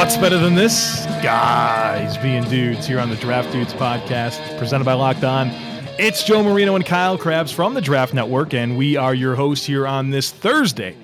What's 0.00 0.16
better 0.16 0.38
than 0.38 0.54
this? 0.54 1.04
Guys 1.22 2.16
being 2.18 2.44
dudes 2.44 2.86
here 2.86 3.00
on 3.00 3.10
the 3.10 3.16
Draft 3.16 3.52
Dudes 3.52 3.74
podcast, 3.74 4.40
presented 4.56 4.84
by 4.84 4.94
Locked 4.94 5.24
On. 5.24 5.69
It's 6.02 6.24
Joe 6.24 6.42
Marino 6.42 6.76
and 6.76 6.86
Kyle 6.86 7.18
Crabbs 7.18 7.52
from 7.52 7.74
the 7.74 7.80
Draft 7.82 8.14
Network, 8.14 8.54
and 8.54 8.78
we 8.78 8.96
are 8.96 9.14
your 9.14 9.34
hosts 9.34 9.66
here 9.66 9.86
on 9.86 10.08
this 10.08 10.30
Thursday 10.30 10.96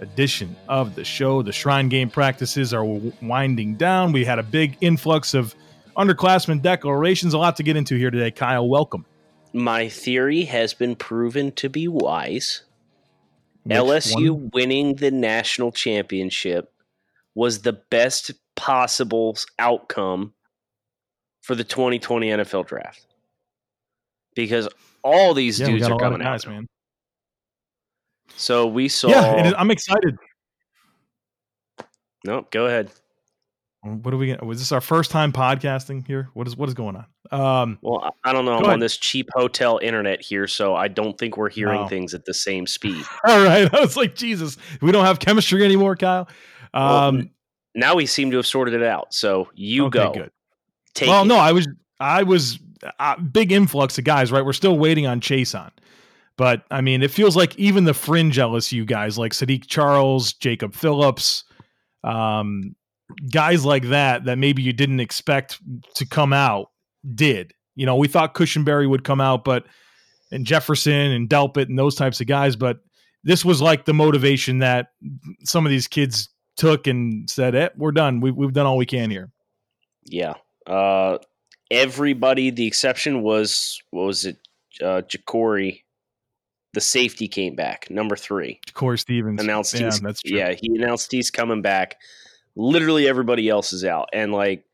edition 0.00 0.56
of 0.68 0.96
the 0.96 1.04
show. 1.04 1.40
The 1.40 1.52
Shrine 1.52 1.88
Game 1.88 2.10
practices 2.10 2.74
are 2.74 2.84
winding 2.84 3.76
down. 3.76 4.10
We 4.10 4.24
had 4.24 4.40
a 4.40 4.42
big 4.42 4.76
influx 4.80 5.34
of 5.34 5.54
underclassmen 5.96 6.62
declarations. 6.62 7.32
A 7.32 7.38
lot 7.38 7.54
to 7.58 7.62
get 7.62 7.76
into 7.76 7.94
here 7.94 8.10
today. 8.10 8.32
Kyle, 8.32 8.68
welcome. 8.68 9.06
My 9.52 9.88
theory 9.88 10.42
has 10.46 10.74
been 10.74 10.96
proven 10.96 11.52
to 11.52 11.68
be 11.68 11.86
wise. 11.86 12.62
Which 13.62 13.76
LSU 13.76 14.32
one? 14.32 14.50
winning 14.52 14.96
the 14.96 15.12
national 15.12 15.70
championship 15.70 16.72
was 17.36 17.60
the 17.62 17.74
best 17.74 18.32
possible 18.56 19.38
outcome 19.60 20.34
for 21.40 21.54
the 21.54 21.62
2020 21.62 22.30
NFL 22.30 22.66
draft. 22.66 23.06
Because 24.34 24.68
all 25.02 25.34
these 25.34 25.58
Yeah, 25.60 25.66
dudes 25.66 25.88
are 25.88 25.98
coming 25.98 26.20
guys, 26.20 26.44
out. 26.46 26.52
man. 26.52 26.66
So 28.36 28.66
we 28.66 28.88
saw. 28.88 29.08
Yeah, 29.08 29.48
is, 29.48 29.54
I'm 29.56 29.70
excited. 29.70 30.16
no, 32.24 32.46
go 32.50 32.66
ahead. 32.66 32.90
What 33.82 34.12
are 34.12 34.18
we? 34.18 34.36
Was 34.42 34.58
this 34.58 34.72
our 34.72 34.80
first 34.82 35.10
time 35.10 35.32
podcasting 35.32 36.06
here? 36.06 36.28
What 36.34 36.46
is 36.46 36.54
what 36.54 36.68
is 36.68 36.74
going 36.74 36.96
on? 36.96 37.06
Um, 37.32 37.78
Well, 37.80 38.12
I- 38.24 38.32
don't 38.32 38.44
know. 38.44 38.56
I'm 38.56 38.62
Go 38.62 38.70
on 38.70 38.78
this 38.78 38.98
cheap 38.98 39.28
hotel 39.34 39.78
internet 39.82 40.20
here, 40.20 40.46
so 40.46 40.74
I 40.74 40.88
don't 40.88 41.16
think 41.16 41.38
we're 41.38 41.48
hearing 41.48 41.82
No. 41.82 41.88
things 41.88 42.12
at 42.12 42.26
the 42.26 42.34
same 42.34 42.66
speed. 42.66 43.02
all 43.26 43.42
right, 43.42 43.72
I 43.74 43.80
was 43.80 43.96
like, 43.96 44.14
Jesus, 44.14 44.58
we 44.82 44.92
don't 44.92 45.06
have 45.06 45.18
chemistry 45.18 45.64
anymore, 45.64 45.96
Kyle. 45.96 46.28
Well, 46.74 46.96
Um, 46.96 47.30
now 47.74 47.94
we 47.94 48.04
seem 48.04 48.30
to 48.32 48.36
have 48.36 48.46
sorted 48.46 48.74
it 48.74 48.82
out. 48.82 49.14
So 49.14 49.48
you 49.54 49.86
okay, 49.86 49.98
go. 50.04 50.12
good. 50.12 50.30
Take 50.94 51.08
well, 51.08 51.22
it. 51.22 51.26
no, 51.28 51.36
I 51.36 51.52
was 51.52 51.66
I 51.98 52.22
was 52.24 52.58
uh, 52.98 53.16
big 53.18 53.52
influx 53.52 53.98
of 53.98 54.04
guys. 54.04 54.32
Right, 54.32 54.44
we're 54.44 54.52
still 54.52 54.78
waiting 54.78 55.06
on 55.06 55.20
Chaisson, 55.20 55.70
but 56.36 56.64
I 56.70 56.80
mean, 56.80 57.02
it 57.02 57.10
feels 57.10 57.36
like 57.36 57.58
even 57.58 57.84
the 57.84 57.94
fringe 57.94 58.38
LSU 58.38 58.86
guys 58.86 59.18
like 59.18 59.32
Saahdiq 59.32 59.66
Charles, 59.66 60.32
Jacob 60.32 60.74
Phillips, 60.74 61.44
um, 62.04 62.74
guys 63.30 63.64
like 63.64 63.84
that 63.88 64.24
that 64.24 64.38
maybe 64.38 64.62
you 64.62 64.72
didn't 64.72 65.00
expect 65.00 65.60
to 65.94 66.06
come 66.06 66.32
out 66.32 66.70
did. 67.14 67.52
You 67.76 67.86
know, 67.86 67.96
we 67.96 68.08
thought 68.08 68.34
Cushenberry 68.34 68.88
would 68.88 69.04
come 69.04 69.20
out, 69.20 69.44
but 69.44 69.64
and 70.32 70.46
Jefferson 70.46 70.92
and 70.92 71.28
Delpit 71.28 71.68
and 71.68 71.78
those 71.78 71.94
types 71.94 72.20
of 72.20 72.26
guys, 72.26 72.56
but 72.56 72.80
this 73.24 73.44
was 73.44 73.60
like 73.60 73.84
the 73.84 73.94
motivation 73.94 74.58
that 74.58 74.88
some 75.44 75.66
of 75.66 75.70
these 75.70 75.88
kids 75.88 76.28
took 76.56 76.86
and 76.86 77.28
said, 77.28 77.54
"Eh, 77.54 77.68
we're 77.76 77.92
done. 77.92 78.20
We've 78.20 78.36
we've 78.36 78.52
done 78.52 78.66
all 78.66 78.76
we 78.76 78.86
can 78.86 79.10
here." 79.10 79.30
Yeah. 80.04 80.34
Uh, 80.66 81.18
everybody, 81.70 82.50
the 82.50 82.66
exception 82.66 83.22
was 83.22 83.80
what 83.90 84.04
was 84.06 84.24
it? 84.24 84.36
Uh, 84.82 85.02
JaCoby, 85.02 85.82
the 86.72 86.80
safety 86.80 87.28
came 87.28 87.54
back, 87.54 87.90
number 87.90 88.16
three. 88.16 88.60
Corey 88.72 88.98
Stevens 88.98 89.42
Announced 89.42 89.74
Yeah, 89.74 89.84
he's 89.86 90.00
that's 90.00 90.22
true. 90.22 90.36
yeah, 90.38 90.52
he 90.52 90.74
announced 90.76 91.12
he's 91.12 91.30
coming 91.30 91.62
back. 91.62 91.96
Literally 92.56 93.08
everybody 93.08 93.48
else 93.48 93.72
is 93.72 93.84
out, 93.84 94.08
and 94.12 94.32
like 94.32 94.64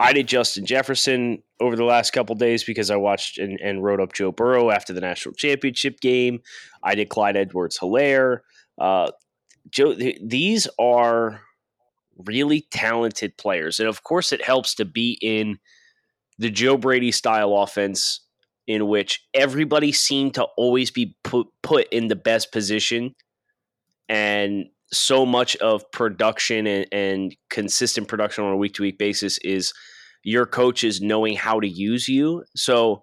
I 0.00 0.12
did 0.12 0.26
Justin 0.26 0.66
Jefferson 0.66 1.42
over 1.60 1.76
the 1.76 1.84
last 1.84 2.12
couple 2.12 2.34
days 2.34 2.64
because 2.64 2.90
I 2.90 2.96
watched 2.96 3.38
and, 3.38 3.60
and 3.60 3.82
wrote 3.82 4.00
up 4.00 4.12
Joe 4.12 4.32
Burrow 4.32 4.70
after 4.70 4.92
the 4.92 5.00
national 5.00 5.34
championship 5.34 6.00
game. 6.00 6.40
I 6.82 6.94
did 6.94 7.08
Clyde 7.08 7.36
Edwards 7.36 7.78
Helaire. 7.78 8.40
Uh, 8.76 9.10
Joe, 9.70 9.94
th- 9.94 10.18
these 10.22 10.66
are 10.78 11.40
really 12.26 12.66
talented 12.70 13.36
players. 13.36 13.78
And 13.78 13.88
of 13.88 14.02
course, 14.02 14.32
it 14.32 14.42
helps 14.42 14.74
to 14.76 14.84
be 14.84 15.16
in 15.22 15.58
the 16.38 16.50
Joe 16.50 16.76
Brady 16.76 17.12
style 17.12 17.54
offense 17.56 18.20
in 18.66 18.88
which 18.88 19.26
everybody 19.34 19.92
seemed 19.92 20.34
to 20.34 20.44
always 20.56 20.90
be 20.90 21.16
put, 21.22 21.46
put 21.62 21.86
in 21.92 22.08
the 22.08 22.16
best 22.16 22.50
position. 22.50 23.14
And 24.08 24.66
so 24.92 25.26
much 25.26 25.56
of 25.56 25.90
production 25.90 26.66
and, 26.66 26.86
and 26.92 27.36
consistent 27.50 28.08
production 28.08 28.44
on 28.44 28.52
a 28.52 28.56
week 28.56 28.74
to 28.74 28.82
week 28.82 28.98
basis 28.98 29.38
is 29.38 29.72
your 30.22 30.46
coaches 30.46 31.00
knowing 31.00 31.36
how 31.36 31.60
to 31.60 31.68
use 31.68 32.08
you. 32.08 32.44
So 32.56 33.02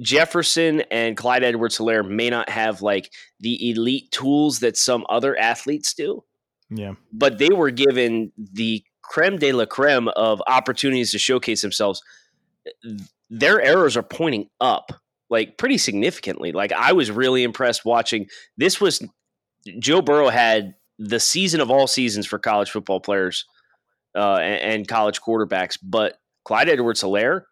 Jefferson 0.00 0.82
and 0.90 1.16
Clyde 1.16 1.44
Edwards 1.44 1.78
Helaire 1.78 2.06
may 2.08 2.28
not 2.28 2.48
have 2.48 2.82
like 2.82 3.10
the 3.40 3.70
elite 3.70 4.10
tools 4.10 4.60
that 4.60 4.76
some 4.76 5.06
other 5.08 5.36
athletes 5.38 5.94
do 5.94 6.22
Yeah. 6.70 6.94
but 7.12 7.38
they 7.38 7.48
were 7.48 7.70
given 7.70 8.32
the 8.36 8.84
creme 9.02 9.38
de 9.38 9.52
la 9.52 9.64
creme 9.64 10.08
of 10.08 10.42
opportunities 10.46 11.12
to 11.12 11.18
showcase 11.18 11.62
themselves. 11.62 12.02
Their 13.30 13.60
errors 13.60 13.96
are 13.96 14.02
pointing 14.02 14.48
up 14.60 14.92
like 15.30 15.58
pretty 15.58 15.78
significantly. 15.78 16.52
Like 16.52 16.72
I 16.72 16.92
was 16.92 17.10
really 17.10 17.42
impressed 17.42 17.84
watching 17.84 18.26
this 18.56 18.80
was 18.80 19.02
Joe 19.78 20.02
Burrow 20.02 20.28
had 20.28 20.74
the 20.98 21.20
season 21.20 21.60
of 21.60 21.70
all 21.70 21.86
seasons 21.86 22.26
for 22.26 22.38
college 22.38 22.70
football 22.70 23.00
players 23.00 23.44
uh, 24.16 24.36
and, 24.36 24.60
and 24.72 24.88
college 24.88 25.20
quarterbacks, 25.20 25.78
but 25.82 26.18
Clyde 26.44 26.68
Edwards 26.68 27.02
Helaire, 27.02 27.42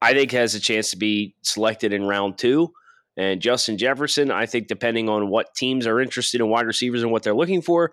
I 0.00 0.14
think 0.14 0.32
has 0.32 0.54
a 0.54 0.60
chance 0.60 0.90
to 0.90 0.96
be 0.96 1.34
selected 1.42 1.92
in 1.92 2.04
round 2.04 2.38
two. 2.38 2.72
And 3.16 3.40
Justin 3.40 3.76
Jefferson, 3.76 4.30
I 4.30 4.46
think 4.46 4.66
depending 4.66 5.08
on 5.08 5.28
what 5.28 5.54
teams 5.54 5.86
are 5.86 6.00
interested 6.00 6.40
in 6.40 6.48
wide 6.48 6.66
receivers 6.66 7.02
and 7.02 7.12
what 7.12 7.22
they're 7.22 7.34
looking 7.34 7.60
for, 7.60 7.92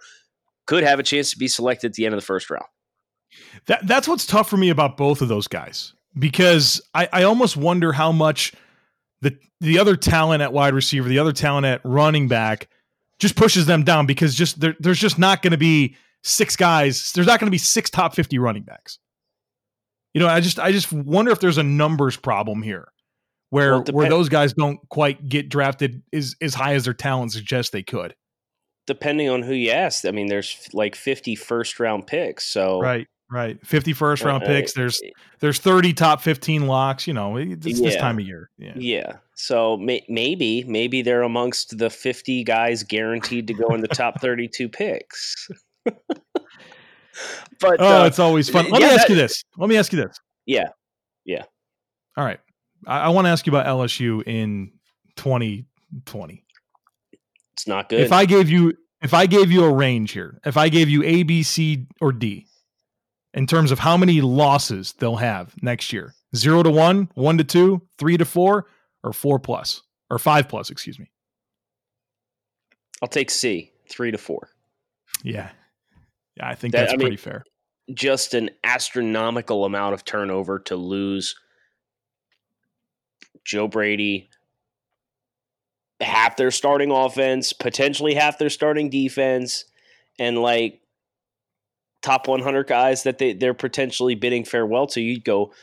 could 0.68 0.84
have 0.84 1.00
a 1.00 1.04
chance 1.04 1.32
to 1.32 1.38
be 1.38 1.48
selected 1.48 1.92
at 1.92 1.94
the 1.94 2.06
end 2.06 2.14
of 2.14 2.22
the 2.22 2.26
first 2.26 2.50
round. 2.50 2.66
That 3.66 3.86
that's 3.86 4.08
what's 4.08 4.26
tough 4.26 4.50
for 4.50 4.58
me 4.58 4.70
about 4.70 4.96
both 4.96 5.22
of 5.22 5.28
those 5.28 5.48
guys 5.48 5.94
because 6.18 6.82
I, 6.94 7.10
I 7.12 7.24
almost 7.24 7.58
wonder 7.58 7.92
how 7.92 8.12
much 8.12 8.54
the 9.22 9.38
the 9.60 9.80
other 9.80 9.96
talent 9.96 10.42
at 10.42 10.54
wide 10.54 10.74
receiver, 10.74 11.10
the 11.10 11.20
other 11.20 11.34
talent 11.34 11.66
at 11.66 11.82
running 11.84 12.28
back, 12.28 12.68
just 13.20 13.36
pushes 13.36 13.66
them 13.66 13.84
down 13.84 14.06
because 14.06 14.36
just 14.36 14.60
there, 14.60 14.76
there's 14.80 15.00
just 15.00 15.18
not 15.18 15.42
going 15.42 15.52
to 15.52 15.58
be 15.58 15.96
six 16.24 16.56
guys. 16.56 17.12
There's 17.14 17.28
not 17.28 17.40
going 17.40 17.48
to 17.48 17.52
be 17.52 17.58
six 17.58 17.90
top 17.90 18.16
fifty 18.16 18.40
running 18.40 18.64
backs. 18.64 19.00
You 20.14 20.22
know, 20.22 20.28
I 20.28 20.40
just 20.40 20.60
I 20.60 20.72
just 20.72 20.92
wonder 20.92 21.32
if 21.32 21.40
there's 21.40 21.58
a 21.58 21.64
numbers 21.64 22.18
problem 22.18 22.62
here, 22.62 22.88
where 23.50 23.74
Well, 23.74 23.84
where 23.92 24.10
those 24.10 24.30
guys 24.30 24.54
don't 24.54 24.80
quite 24.90 25.28
get 25.28 25.50
drafted 25.50 26.02
as 26.14 26.36
as 26.42 26.54
high 26.54 26.74
as 26.74 26.86
their 26.86 26.94
talent 26.94 27.34
suggests 27.34 27.72
they 27.72 27.84
could. 27.84 28.16
Depending 28.88 29.30
on 29.30 29.44
who 29.44 29.54
you 29.54 29.72
ask, 29.72 30.06
I 30.06 30.12
mean, 30.12 30.28
there's 30.28 30.70
like 30.74 30.96
50 30.96 31.36
first 31.36 31.78
round 31.80 32.08
picks. 32.08 32.46
So 32.46 32.80
Right, 32.80 33.08
right. 33.32 33.60
Fifty 33.66 33.94
first 33.94 34.24
round 34.24 34.44
uh, 34.44 34.48
picks. 34.48 34.74
There's 34.74 35.02
there's 35.40 35.60
30 35.60 35.94
top 35.94 36.22
15 36.22 36.66
locks 36.68 37.06
you 37.08 37.14
know 37.14 37.38
it's 37.38 37.64
this 37.80 37.96
time 37.96 38.18
of 38.20 38.26
year 38.26 38.50
yeah 38.58 38.74
Yeah. 38.76 39.14
So 39.36 39.78
may, 39.78 40.04
maybe 40.10 40.64
maybe 40.64 41.02
they're 41.04 41.22
amongst 41.24 41.78
the 41.78 41.90
50 41.90 42.44
guys 42.44 42.84
guaranteed 42.84 43.48
to 43.48 43.54
go 43.54 43.68
in 43.76 43.82
the 43.82 43.88
top 43.88 44.20
32 44.20 44.68
picks. 44.70 45.48
but 45.86 47.78
oh 47.80 48.04
uh, 48.04 48.06
it's 48.06 48.20
always 48.20 48.50
fun 48.50 48.70
let 48.70 48.82
yeah, 48.82 48.88
me 48.88 48.94
ask 48.94 49.08
that- 49.08 49.10
you 49.10 49.16
this 49.16 49.44
let 49.58 49.70
me 49.70 49.78
ask 49.78 49.92
you 49.92 49.98
this 50.02 50.20
Yeah. 50.46 50.70
Yeah. 51.26 51.44
all 52.16 52.24
right 52.26 52.40
i, 52.86 53.02
I 53.02 53.10
want 53.10 53.26
to 53.26 53.30
ask 53.30 53.46
you 53.48 53.52
about 53.52 53.66
lsu 53.66 54.24
in 54.28 54.72
2020 55.16 56.44
it's 57.54 57.68
not 57.68 57.90
good. 57.90 58.02
if 58.02 58.12
i 58.12 58.26
gave 58.26 58.50
you 58.50 58.74
if 59.02 59.14
i 59.14 59.26
gave 59.26 59.52
you 59.52 59.64
a 59.64 59.74
range 59.74 60.12
here 60.12 60.40
if 60.46 60.58
i 60.58 60.70
gave 60.70 60.90
you 60.90 61.04
a 61.04 61.24
b 61.24 61.42
c 61.44 61.88
or 62.02 62.12
d 62.12 62.46
in 63.38 63.48
terms 63.48 63.72
of 63.72 63.80
how 63.80 63.96
many 63.96 64.20
losses 64.22 64.94
they'll 65.00 65.16
have 65.16 65.54
next 65.62 65.94
year. 65.94 66.14
Zero 66.36 66.64
to 66.64 66.70
one 66.70 67.10
one 67.14 67.38
to 67.38 67.44
two 67.44 67.82
three 67.98 68.18
to 68.18 68.26
four 68.26 68.66
or 69.04 69.14
four 69.14 69.40
plus 69.40 69.82
or 70.10 70.18
five 70.20 70.50
plus 70.50 70.70
excuse 70.70 71.00
me. 71.00 71.10
I'll 73.02 73.08
take 73.08 73.30
C, 73.30 73.72
3 73.92 74.12
to 74.12 74.18
4. 74.18 74.50
yeah. 75.24 75.50
Yeah 76.36 76.48
i 76.50 76.56
think 76.56 76.72
That- 76.74 76.82
that's 76.82 76.94
I 76.94 76.98
mean- 76.98 77.02
pretty 77.08 77.18
fair. 77.18 77.44
just 77.94 78.34
an 78.34 78.50
astronomical 78.64 79.66
amount 79.66 79.94
of 79.94 80.04
turnover 80.04 80.60
to 80.60 80.76
lose 80.76 81.36
Joe 83.46 83.68
Brady, 83.68 84.30
half 86.02 86.36
their 86.38 86.52
starting 86.52 86.92
offense, 86.92 87.54
potentially 87.54 88.14
half 88.16 88.38
their 88.38 88.50
starting 88.50 88.90
defense, 88.90 89.64
and 90.20 90.38
like 90.38 90.82
top 92.02 92.28
100 92.28 92.68
guys 92.68 93.04
that 93.04 93.18
they, 93.18 93.34
they're 93.34 93.54
potentially 93.54 94.16
bidding 94.16 94.46
farewell 94.46 94.88
to. 94.88 95.02
You'd 95.02 95.24
go 95.24 95.54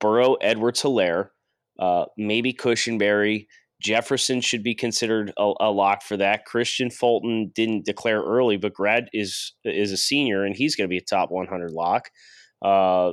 Burrow, 0.00 0.34
Edwards, 0.34 0.82
Helaire, 0.82 1.30
uh, 1.78 2.06
maybe 2.16 2.52
Cushenberry, 2.52 3.46
Jefferson 3.80 4.40
should 4.40 4.62
be 4.62 4.74
considered 4.74 5.32
a, 5.36 5.52
a, 5.60 5.70
lock 5.70 6.02
for 6.02 6.16
that. 6.16 6.46
Christian 6.46 6.90
Fulton 6.90 7.52
didn't 7.54 7.84
declare 7.84 8.22
early, 8.22 8.56
but 8.56 8.72
Grad 8.72 9.10
is 9.12 9.52
is 9.64 9.92
a 9.92 9.96
senior 9.96 10.44
and 10.44 10.56
he's 10.56 10.74
going 10.74 10.86
to 10.86 10.92
be 10.92 10.96
a 10.98 11.02
top 11.02 11.30
100 11.30 11.70
lock. 11.70 12.08
Uh, 12.64 13.12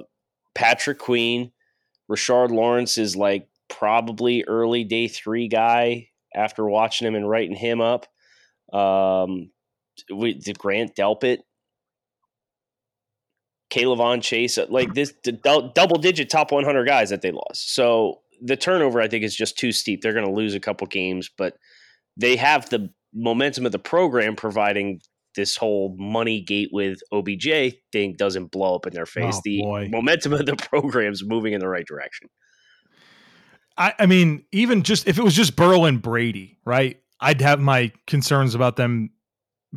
Patrick 0.55 0.97
Queen, 0.97 1.51
Rashard 2.09 2.51
Lawrence 2.51 2.97
is 2.97 3.17
like 3.17 3.47
probably 3.69 4.45
early 4.47 4.85
day 4.85 5.07
three 5.09 5.49
guy 5.49 6.07
after 6.33 6.65
watching 6.65 7.07
him 7.07 7.15
and 7.15 7.29
writing 7.29 7.55
him 7.55 7.81
up. 7.81 8.05
Um, 8.71 9.51
we, 10.13 10.35
did 10.35 10.57
Grant 10.57 10.95
Delpit, 10.95 11.39
K'Lavon 13.71 14.19
Chaisson, 14.19 14.63
uh, 14.63 14.67
like 14.69 14.93
this 14.93 15.13
double 15.13 15.97
digit 15.97 16.29
top 16.29 16.51
100 16.51 16.85
guys 16.85 17.09
that 17.09 17.21
they 17.21 17.31
lost. 17.31 17.73
So 17.73 18.19
the 18.41 18.57
turnover, 18.57 19.01
I 19.01 19.07
think, 19.07 19.23
is 19.23 19.35
just 19.35 19.57
too 19.57 19.71
steep. 19.71 20.01
They're 20.01 20.13
going 20.13 20.25
to 20.25 20.31
lose 20.31 20.53
a 20.53 20.59
couple 20.59 20.87
games, 20.87 21.29
but 21.37 21.57
they 22.17 22.35
have 22.35 22.69
the 22.69 22.89
momentum 23.13 23.65
of 23.65 23.71
the 23.71 23.79
program 23.79 24.35
providing 24.35 25.01
this 25.35 25.55
whole 25.55 25.95
money 25.97 26.41
gate 26.41 26.69
with 26.73 26.99
OBJ 27.13 27.75
thing 27.93 28.13
doesn't 28.17 28.51
blow 28.51 28.75
up 28.75 28.85
in 28.85 28.93
their 28.93 29.05
face. 29.05 29.35
Oh, 29.37 29.41
the 29.45 29.61
boy. 29.61 29.87
momentum 29.89 30.33
of 30.33 30.45
the 30.45 30.55
program's 30.57 31.23
moving 31.23 31.53
in 31.53 31.59
the 31.59 31.69
right 31.69 31.85
direction. 31.85 32.29
I, 33.77 33.93
I 33.99 34.05
mean, 34.05 34.43
even 34.51 34.83
just 34.83 35.07
if 35.07 35.17
it 35.17 35.23
was 35.23 35.33
just 35.33 35.55
Burrow 35.55 35.85
and 35.85 36.01
Brady, 36.01 36.57
right? 36.65 36.99
I'd 37.21 37.39
have 37.39 37.59
my 37.59 37.93
concerns 38.07 38.53
about 38.55 38.75
them 38.75 39.11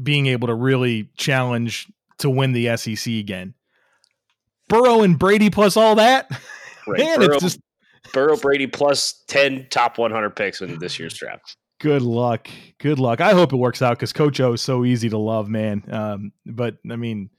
being 0.03 0.27
able 0.27 0.49
to 0.49 0.55
really 0.55 1.11
challenge 1.17 1.87
to 2.19 2.29
win 2.29 2.53
the 2.53 2.77
SEC 2.77 3.13
again. 3.15 3.55
Burrow 4.69 5.03
and 5.03 5.19
Brady 5.19 5.51
plus 5.51 5.77
all 5.77 5.97
that, 5.97 6.31
right. 6.87 6.99
man, 6.99 7.19
Burrow, 7.19 7.35
it's 7.35 7.43
just 7.43 7.61
Burrow 8.13 8.37
Brady 8.37 8.67
plus 8.67 9.23
10 9.29 9.67
top 9.71 9.99
100 9.99 10.31
picks 10.31 10.61
in 10.61 10.79
this 10.79 10.99
year's 10.99 11.15
draft. 11.15 11.57
Good 11.81 12.03
luck. 12.03 12.49
Good 12.79 12.99
luck. 12.99 13.21
I 13.21 13.33
hope 13.33 13.53
it 13.53 13.57
works 13.57 13.83
out 13.83 13.99
because 13.99 14.13
Coach 14.13 14.41
O 14.41 14.55
is 14.55 14.63
so 14.63 14.85
easy 14.85 15.09
to 15.11 15.19
love, 15.19 15.49
man. 15.49 15.83
Um, 15.91 16.33
but 16.47 16.77
I 16.91 16.97
mean, 16.97 17.31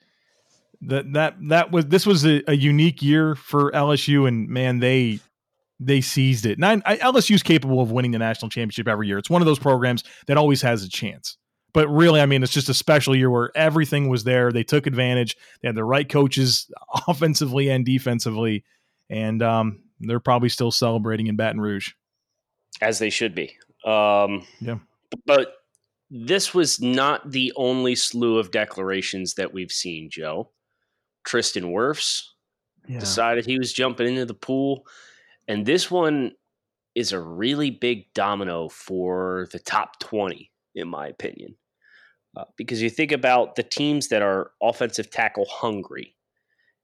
that 0.82 1.12
that 1.14 1.36
that 1.50 1.72
was 1.72 1.88
this 1.88 2.06
was 2.06 2.26
a, 2.26 2.44
a, 2.48 2.54
unique 2.54 3.02
year 3.02 3.36
for 3.36 3.72
LSU, 3.72 4.28
and 4.28 4.48
man, 4.50 4.80
they 4.80 5.20
they 5.80 6.02
seized 6.02 6.46
it. 6.46 6.58
And 6.58 6.66
I, 6.86 6.94
I, 6.94 6.98
LSU 6.98 7.34
is 7.34 7.44
capable 7.44 7.82
of 7.82 7.92
winning 7.92 8.12
the 8.12 8.20
national 8.20 8.50
championship 8.50 8.88
every 8.88 9.08
year. 9.08 9.18
It's 9.18 9.30
one 9.30 9.42
of 9.42 9.46
those 9.46 9.60
programs 9.60 10.04
that 10.28 10.38
always 10.38 10.62
has 10.62 10.84
a 10.84 10.90
chance. 10.90 11.38
But 11.76 11.90
really, 11.90 12.22
I 12.22 12.26
mean, 12.26 12.42
it's 12.42 12.54
just 12.54 12.70
a 12.70 12.74
special 12.74 13.14
year 13.14 13.30
where 13.30 13.52
everything 13.54 14.08
was 14.08 14.24
there. 14.24 14.50
They 14.50 14.64
took 14.64 14.88
advantage. 14.88 15.36
They 15.62 15.68
had 15.68 15.76
the 15.76 15.84
right 15.84 16.08
coaches, 16.08 16.72
offensively 17.10 17.70
and 17.70 17.86
defensively, 17.86 18.64
and 19.10 19.44
um, 19.44 19.84
they're 20.00 20.22
probably 20.22 20.48
still 20.48 20.72
celebrating 20.72 21.28
in 21.28 21.36
Baton 21.36 21.60
Rouge, 21.60 21.92
as 22.80 23.00
they 23.00 23.10
should 23.10 23.36
be. 23.36 23.58
Um, 23.86 24.48
yeah, 24.62 24.78
but 25.26 25.56
this 26.10 26.54
was 26.54 26.80
not 26.80 27.30
the 27.30 27.52
only 27.58 27.94
slew 27.96 28.38
of 28.38 28.52
declarations 28.52 29.34
that 29.34 29.54
we've 29.54 29.72
seen. 29.72 30.10
Joe 30.10 30.52
Tristan 31.26 31.74
Wirfs 31.74 32.22
yeah. 32.88 33.02
decided 33.02 33.46
he 33.46 33.60
was 33.60 33.74
jumping 33.74 34.08
into 34.08 34.26
the 34.26 34.34
pool, 34.34 34.88
and 35.50 35.66
this 35.66 35.92
one 35.92 36.32
is 36.96 37.12
a 37.12 37.20
really 37.20 37.70
big 37.70 38.14
domino 38.14 38.70
for 38.70 39.50
the 39.52 39.60
top 39.60 40.00
twenty, 40.00 40.54
in 40.74 40.88
my 40.88 41.08
opinion. 41.08 41.58
Uh, 42.36 42.44
because 42.58 42.82
you 42.82 42.90
think 42.90 43.12
about 43.12 43.56
the 43.56 43.64
teams 43.64 44.10
that 44.10 44.22
are 44.22 44.52
offensive 44.62 45.10
tackle 45.10 45.46
hungry 45.50 46.16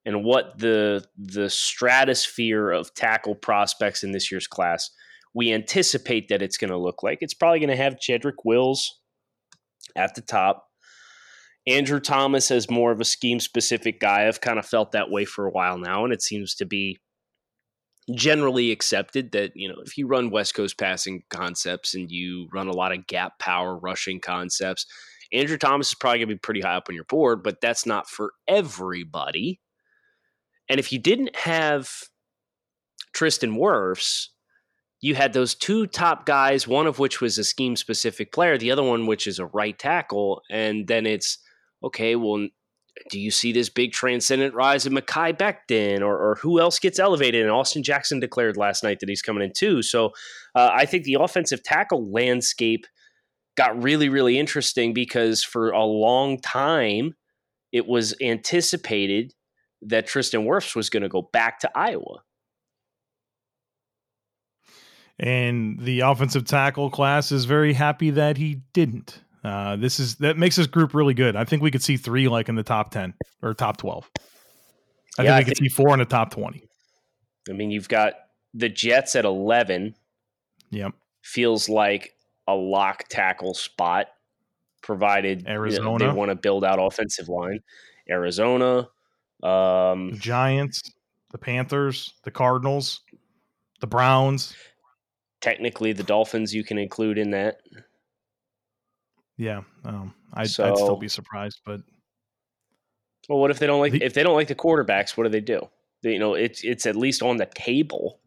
and 0.06 0.24
what 0.24 0.57
the 0.57 1.06
the 1.18 1.50
stratosphere 1.50 2.69
of 2.69 2.94
tackle 2.94 3.36
prospects 3.36 4.03
in 4.03 4.12
this 4.12 4.31
year's 4.31 4.48
class 4.48 4.89
we 5.33 5.53
anticipate 5.53 6.27
that 6.30 6.42
it's 6.42 6.57
going 6.57 6.71
to 6.71 6.77
look 6.77 7.03
like. 7.03 7.19
It's 7.21 7.33
probably 7.33 7.59
going 7.59 7.69
to 7.69 7.75
have 7.75 7.95
Jedrick 7.95 8.44
Wills 8.44 9.00
at 9.95 10.15
the 10.15 10.21
top. 10.21 10.68
Andrew 11.68 12.00
Thomas 12.00 12.50
as 12.50 12.69
more 12.69 12.92
of 12.92 13.00
a 13.00 13.06
scheme 13.06 13.39
specific 13.39 14.00
guy. 14.00 14.27
I've 14.27 14.42
kind 14.42 14.59
of 14.59 14.65
felt 14.65 14.92
that 14.92 15.12
way 15.12 15.25
for 15.25 15.45
a 15.45 15.51
while 15.51 15.77
now, 15.77 16.03
and 16.03 16.12
it 16.12 16.21
seems 16.21 16.56
to 16.56 16.65
be 16.65 16.98
generally 18.15 18.71
accepted 18.71 19.31
that 19.31 19.51
you 19.56 19.69
know 19.69 19.75
if 19.86 19.95
you 19.95 20.07
run 20.07 20.31
West 20.31 20.56
Coast 20.56 20.77
passing 20.77 21.21
concepts 21.30 21.94
and 21.94 22.09
you 22.09 22.50
run 22.51 22.68
a 22.68 22.75
lot 22.75 22.92
of 22.92 23.06
gap 23.06 23.38
power 23.38 23.77
rushing 23.77 24.19
concepts, 24.19 24.88
Andrew 25.33 25.57
Thomas 25.57 25.89
is 25.89 25.94
probably 25.94 26.19
going 26.19 26.30
to 26.30 26.36
be 26.36 26.39
pretty 26.39 26.62
high 26.62 26.75
up 26.75 26.88
on 26.89 26.95
your 26.95 27.06
board, 27.06 27.44
but 27.44 27.62
that's 27.62 27.86
not 27.86 28.10
for 28.10 28.33
everybody. 28.48 29.60
And 30.69 30.80
if 30.80 30.92
you 30.92 31.00
didn't 31.00 31.36
have 31.36 31.89
Tristan 33.13 33.57
Wirfs, 33.57 34.28
you 35.01 35.16
had 35.16 35.33
those 35.33 35.56
two 35.56 35.88
top 35.88 36.25
guys, 36.25 36.68
one 36.68 36.88
of 36.88 37.00
which 37.00 37.22
was 37.22 37.38
a 37.38 37.44
scheme 37.44 37.75
specific 37.75 38.31
player, 38.31 38.57
the 38.57 38.72
other 38.72 38.83
one 38.83 39.07
which 39.07 39.25
is 39.25 39.39
a 39.39 39.48
right 39.48 39.78
tackle, 39.78 40.42
and 40.50 40.88
then 40.88 41.06
it's 41.06 41.39
okay. 41.84 42.16
Well, 42.16 42.48
do 43.10 43.19
you 43.19 43.31
see 43.31 43.51
this 43.51 43.69
big 43.69 43.94
transcendent 43.94 44.54
rise 44.54 44.86
of 44.86 44.94
Mekhi 44.94 45.38
Becton, 45.38 46.01
or, 46.01 46.18
or 46.18 46.36
who 46.36 46.60
else 46.60 46.77
gets 46.77 47.00
elevated? 47.00 47.42
And 47.42 47.51
Austin 47.51 47.84
Jackson 47.84 48.19
declared 48.19 48.57
last 48.57 48.84
night 48.84 49.00
that 49.00 49.10
he's 49.10 49.22
coming 49.22 49.44
in 49.44 49.54
too. 49.54 49.81
So 49.81 50.12
uh, 50.56 50.69
I 50.74 50.86
think 50.86 51.04
the 51.04 51.18
offensive 51.19 51.63
tackle 51.63 52.12
landscape 52.12 52.86
got 53.57 53.81
really, 53.81 54.09
really 54.09 54.39
interesting 54.39 54.94
because 54.94 55.44
for 55.44 55.71
a 55.71 55.83
long 55.83 56.39
time 56.39 57.15
it 57.71 57.88
was 57.88 58.13
anticipated 58.21 59.33
that 59.81 60.07
Tristan 60.07 60.45
Wirfs 60.45 60.75
was 60.75 60.89
going 60.89 61.03
to 61.03 61.09
go 61.09 61.21
back 61.21 61.59
to 61.59 61.71
Iowa. 61.75 62.24
And 65.19 65.80
the 65.80 66.01
offensive 66.01 66.45
tackle 66.45 66.89
class 66.89 67.31
is 67.31 67.45
very 67.45 67.74
happy 67.74 68.09
that 68.12 68.38
he 68.38 68.62
didn't. 68.74 69.21
Uh, 69.44 69.75
this 69.75 70.00
is 70.00 70.15
that 70.15 70.38
makes 70.38 70.56
this 70.56 70.68
group 70.68 70.94
really 70.94 71.13
good. 71.13 71.36
I 71.36 71.45
think 71.45 71.62
we 71.62 71.71
could 71.71 71.83
see 71.83 71.98
three 71.98 72.27
like 72.27 72.50
in 72.50 72.56
the 72.56 72.63
top 72.63 72.92
ten 72.92 73.13
or 73.42 73.53
top 73.53 73.77
twelve. 73.77 74.09
I 75.18 75.24
yeah, 75.24 75.30
think 75.30 75.30
we 75.30 75.31
I 75.31 75.44
could 75.44 75.57
think, 75.57 75.71
see 75.71 75.75
four 75.75 75.94
in 75.94 76.00
the 76.00 76.06
top 76.06 76.31
twenty. 76.31 76.63
I 77.50 77.53
mean, 77.53 77.71
you've 77.71 77.89
got 77.89 78.13
the 78.53 78.69
Jets 78.69 79.15
at 79.15 79.25
eleven. 79.25 79.95
Yep, 80.69 80.94
feels 81.24 81.69
like 81.69 82.13
a 82.51 82.56
lock 82.56 83.06
tackle 83.09 83.53
spot, 83.53 84.07
provided 84.83 85.48
Arizona 85.48 85.92
you 85.92 85.98
know, 86.00 86.12
they 86.12 86.18
want 86.18 86.30
to 86.30 86.36
build 86.36 86.63
out 86.65 86.80
offensive 86.80 87.30
line. 87.30 87.59
Arizona, 88.09 88.89
um, 89.42 90.12
Giants, 90.18 90.81
the 91.31 91.38
Panthers, 91.38 92.13
the 92.24 92.31
Cardinals, 92.31 93.01
the 93.80 93.88
Browns. 93.88 94.56
Technically, 95.39 95.94
the 95.94 96.03
Dolphins 96.03 96.53
you 96.53 96.63
can 96.63 96.77
include 96.77 97.18
in 97.18 97.31
that. 97.31 97.62
Yeah, 99.38 99.62
um, 99.86 100.13
I'd, 100.34 100.50
so, 100.50 100.65
I'd, 100.65 100.77
still 100.77 100.98
be 100.98 101.08
surprised, 101.08 101.62
but 101.65 101.81
well, 103.27 103.39
what 103.39 103.50
if 103.50 103.60
they 103.60 103.65
don't 103.65 103.79
like 103.79 103.93
the, 103.93 104.03
if 104.03 104.13
they 104.13 104.24
don't 104.24 104.36
like 104.36 104.50
the 104.50 104.55
quarterbacks? 104.55 105.17
What 105.17 105.24
do 105.24 105.29
they 105.29 105.41
do? 105.41 105.67
They, 106.03 106.13
you 106.13 106.20
know, 106.20 106.36
it's 106.36 106.63
it's 106.63 106.86
at 106.86 106.96
least 106.96 107.24
on 107.24 107.38
the 107.38 107.48
table 107.55 108.21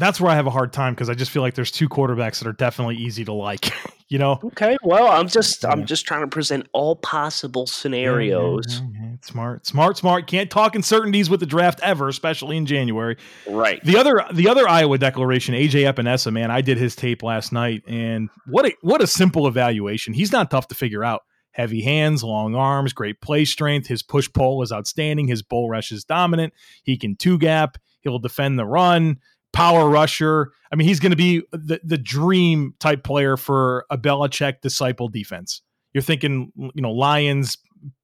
that's 0.00 0.20
where 0.20 0.30
I 0.30 0.34
have 0.34 0.46
a 0.46 0.50
hard 0.50 0.72
time 0.72 0.94
because 0.94 1.08
I 1.08 1.14
just 1.14 1.30
feel 1.30 1.42
like 1.42 1.54
there's 1.54 1.70
two 1.70 1.88
quarterbacks 1.88 2.38
that 2.38 2.48
are 2.48 2.52
definitely 2.52 2.96
easy 2.96 3.24
to 3.24 3.32
like. 3.32 3.70
you 4.08 4.18
know. 4.18 4.38
Okay. 4.42 4.76
Well, 4.82 5.08
I'm 5.08 5.28
just. 5.28 5.64
I'm 5.64 5.84
just 5.84 6.06
trying 6.06 6.22
to 6.22 6.26
present 6.26 6.66
all 6.72 6.96
possible 6.96 7.66
scenarios. 7.66 8.80
Yeah, 8.80 9.00
yeah, 9.00 9.16
smart, 9.22 9.66
smart, 9.66 9.96
smart. 9.96 10.26
Can't 10.26 10.50
talk 10.50 10.74
uncertainties 10.74 11.30
with 11.30 11.40
the 11.40 11.46
draft 11.46 11.80
ever, 11.82 12.08
especially 12.08 12.56
in 12.56 12.66
January. 12.66 13.16
Right. 13.48 13.82
The 13.84 13.96
other 13.96 14.24
the 14.32 14.48
other 14.48 14.68
Iowa 14.68 14.98
declaration, 14.98 15.54
AJ 15.54 15.92
Epenesa, 15.92 16.32
man, 16.32 16.50
I 16.50 16.60
did 16.60 16.78
his 16.78 16.96
tape 16.96 17.22
last 17.22 17.52
night, 17.52 17.82
and 17.86 18.30
what 18.46 18.66
a 18.66 18.74
what 18.80 19.02
a 19.02 19.06
simple 19.06 19.46
evaluation. 19.46 20.14
He's 20.14 20.32
not 20.32 20.50
tough 20.50 20.68
to 20.68 20.74
figure 20.74 21.04
out. 21.04 21.22
Heavy 21.52 21.82
hands, 21.82 22.22
long 22.22 22.54
arms, 22.54 22.92
great 22.92 23.20
play 23.20 23.44
strength. 23.44 23.88
His 23.88 24.00
push 24.00 24.28
pull 24.32 24.62
is 24.62 24.70
outstanding. 24.70 25.26
His 25.26 25.42
bull 25.42 25.68
rush 25.68 25.90
is 25.90 26.04
dominant. 26.04 26.54
He 26.84 26.96
can 26.96 27.16
two 27.16 27.36
gap. 27.36 27.78
He'll 28.00 28.20
defend 28.20 28.60
the 28.60 28.64
run 28.64 29.18
power 29.52 29.88
rusher. 29.88 30.52
I 30.70 30.76
mean, 30.76 30.86
he's 30.86 31.00
going 31.00 31.10
to 31.10 31.16
be 31.16 31.42
the, 31.52 31.80
the 31.82 31.98
dream 31.98 32.74
type 32.78 33.02
player 33.02 33.36
for 33.36 33.86
a 33.90 33.98
Belichick 33.98 34.60
disciple 34.60 35.08
defense. 35.08 35.62
You're 35.94 36.02
thinking, 36.02 36.52
you 36.56 36.82
know, 36.82 36.92
Lions, 36.92 37.56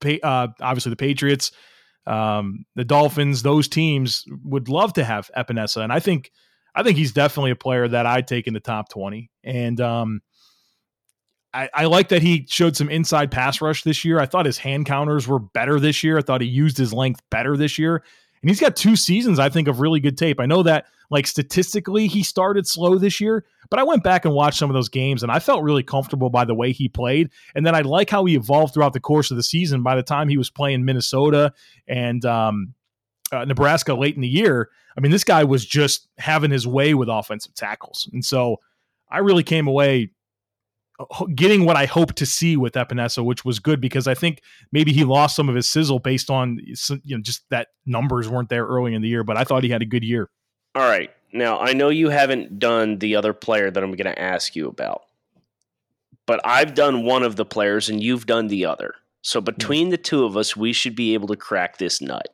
uh, 0.05 0.49
obviously 0.61 0.91
the 0.91 0.97
Patriots, 0.97 1.53
um, 2.07 2.65
the 2.75 2.85
Dolphins. 2.85 3.43
Those 3.43 3.69
teams 3.69 4.25
would 4.45 4.69
love 4.69 4.95
to 4.95 5.05
have 5.05 5.31
Epenesa, 5.37 5.83
and 5.83 5.93
I 5.93 6.01
think, 6.01 6.31
I 6.75 6.83
think 6.83 6.97
he's 6.97 7.13
definitely 7.13 7.53
a 7.53 7.57
player 7.57 7.87
that 7.87 8.07
I'd 8.07 8.27
take 8.27 8.47
in 8.47 8.55
the 8.55 8.61
top 8.61 8.89
twenty. 8.89 9.31
And 9.45 9.81
um, 9.81 10.23
I, 11.53 11.69
I 11.73 11.85
like 11.85 12.09
that 12.09 12.23
he 12.23 12.47
showed 12.49 12.77
some 12.77 12.89
inside 12.89 13.31
pass 13.31 13.61
rush 13.61 13.85
this 13.85 14.05
year. 14.05 14.19
I 14.19 14.27
thought 14.27 14.47
his 14.47 14.59
hand 14.59 14.87
counters 14.87 15.29
were 15.29 15.39
better 15.39 15.79
this 15.79 16.03
year. 16.03 16.19
I 16.19 16.23
thought 16.23 16.41
he 16.41 16.49
used 16.49 16.77
his 16.77 16.93
length 16.93 17.21
better 17.31 17.57
this 17.57 17.79
year. 17.79 18.03
And 18.43 18.51
he's 18.51 18.61
got 18.61 18.75
two 18.75 18.97
seasons, 18.97 19.39
I 19.39 19.51
think, 19.51 19.69
of 19.69 19.79
really 19.79 20.01
good 20.01 20.19
tape. 20.19 20.41
I 20.41 20.47
know 20.47 20.65
that, 20.65 20.87
like, 21.11 21.27
statistically, 21.27 22.07
he 22.07 22.23
started 22.23 22.67
slow 22.67 22.99
this 22.99 23.21
year, 23.21 23.45
but 23.71 23.79
I 23.79 23.83
went 23.83 24.03
back 24.03 24.25
and 24.25 24.35
watched 24.35 24.59
some 24.59 24.71
of 24.71 24.75
those 24.75 24.89
games 24.89 25.23
and 25.23 25.31
I 25.31 25.39
felt 25.39 25.63
really 25.63 25.83
comfortable 25.83 26.31
by 26.31 26.45
the 26.45 26.55
way 26.55 26.73
he 26.73 26.89
played. 26.89 27.31
And 27.55 27.67
then 27.67 27.75
I 27.75 27.81
like 27.81 28.11
how 28.11 28.25
he 28.25 28.35
evolved 28.35 28.75
throughout 28.75 28.93
the 28.93 29.01
course 29.01 29.31
of 29.31 29.37
the 29.37 29.43
season. 29.43 29.83
By 29.83 29.97
the 29.97 30.03
time 30.03 30.29
he 30.29 30.39
was 30.39 30.51
playing 30.51 30.85
Minnesota 30.85 31.53
and, 31.87 32.25
um, 32.25 32.75
uh, 33.33 33.45
Nebraska 33.45 33.95
late 33.95 34.15
in 34.15 34.21
the 34.21 34.29
year, 34.29 34.71
I 34.97 35.01
mean, 35.01 35.11
this 35.11 35.25
guy 35.25 35.45
was 35.45 35.65
just 35.65 36.09
having 36.19 36.51
his 36.51 36.67
way 36.67 36.95
with 36.95 37.09
offensive 37.09 37.55
tackles. 37.55 38.09
And 38.13 38.25
so 38.25 38.61
I 39.11 39.19
really 39.19 39.43
came 39.43 39.67
away 39.67 40.11
uh, 41.01 41.25
getting 41.35 41.65
what 41.65 41.77
I 41.77 41.87
hoped 41.87 42.17
to 42.17 42.27
see 42.27 42.57
with 42.57 42.75
Epenesa, 42.75 43.25
which 43.25 43.45
was 43.45 43.59
good 43.59 43.81
because 43.81 44.07
I 44.07 44.15
think 44.15 44.43
maybe 44.71 44.93
he 44.93 45.05
lost 45.05 45.35
some 45.35 45.49
of 45.49 45.55
his 45.55 45.69
sizzle 45.69 45.99
based 45.99 46.31
on 46.31 46.59
you 47.03 47.17
know 47.17 47.23
just 47.23 47.43
that 47.51 47.69
numbers 47.85 48.29
weren't 48.29 48.49
there 48.49 48.67
early 48.67 48.95
in 48.95 49.03
the 49.03 49.09
year. 49.09 49.25
But 49.25 49.37
I 49.37 49.45
thought 49.45 49.65
he 49.65 49.71
had 49.71 49.83
a 49.83 49.87
good 49.87 50.05
year. 50.05 50.31
All 50.75 50.89
right, 50.89 51.11
now 51.33 51.61
I 51.61 51.73
know 51.73 51.89
you 51.89 52.09
haven't 52.09 52.59
done 52.59 52.99
the 52.99 53.15
other 53.17 53.33
player 53.33 53.71
that 53.71 53.83
I'm 53.83 53.93
going 53.93 54.13
to 54.13 54.21
ask 54.21 54.57
you 54.57 54.69
about, 54.69 55.03
but 56.27 56.41
I've 56.45 56.75
done 56.75 57.05
one 57.05 57.23
of 57.23 57.37
the 57.37 57.45
players 57.45 57.89
and 57.89 58.03
you've 58.03 58.27
done 58.27 58.49
the 58.49 58.67
other. 58.67 58.95
So 59.23 59.41
between 59.41 59.91
the 59.91 59.97
two 59.97 60.25
of 60.25 60.37
us, 60.37 60.57
we 60.57 60.73
should 60.73 60.95
be 60.97 61.15
able 61.15 61.29
to 61.29 61.37
crack 61.37 61.79
this 61.79 62.01
nut. 62.01 62.29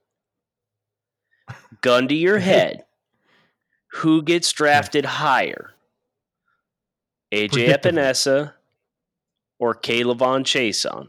Gun 1.82 2.08
to 2.08 2.14
your 2.14 2.38
head. 2.50 2.84
Who 3.94 4.22
gets 4.22 4.50
drafted 4.52 5.04
higher? 5.04 5.74
AJ 7.32 7.76
Epenesa 7.76 8.54
or 9.58 9.74
K'Lavon 9.74 10.44
Chaisson? 10.44 11.08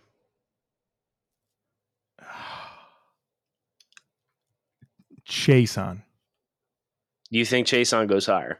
Chaisson. 7.31 7.37
You 7.37 7.45
think 7.45 7.67
Chaisson 7.67 8.07
goes 8.07 8.25
higher? 8.25 8.59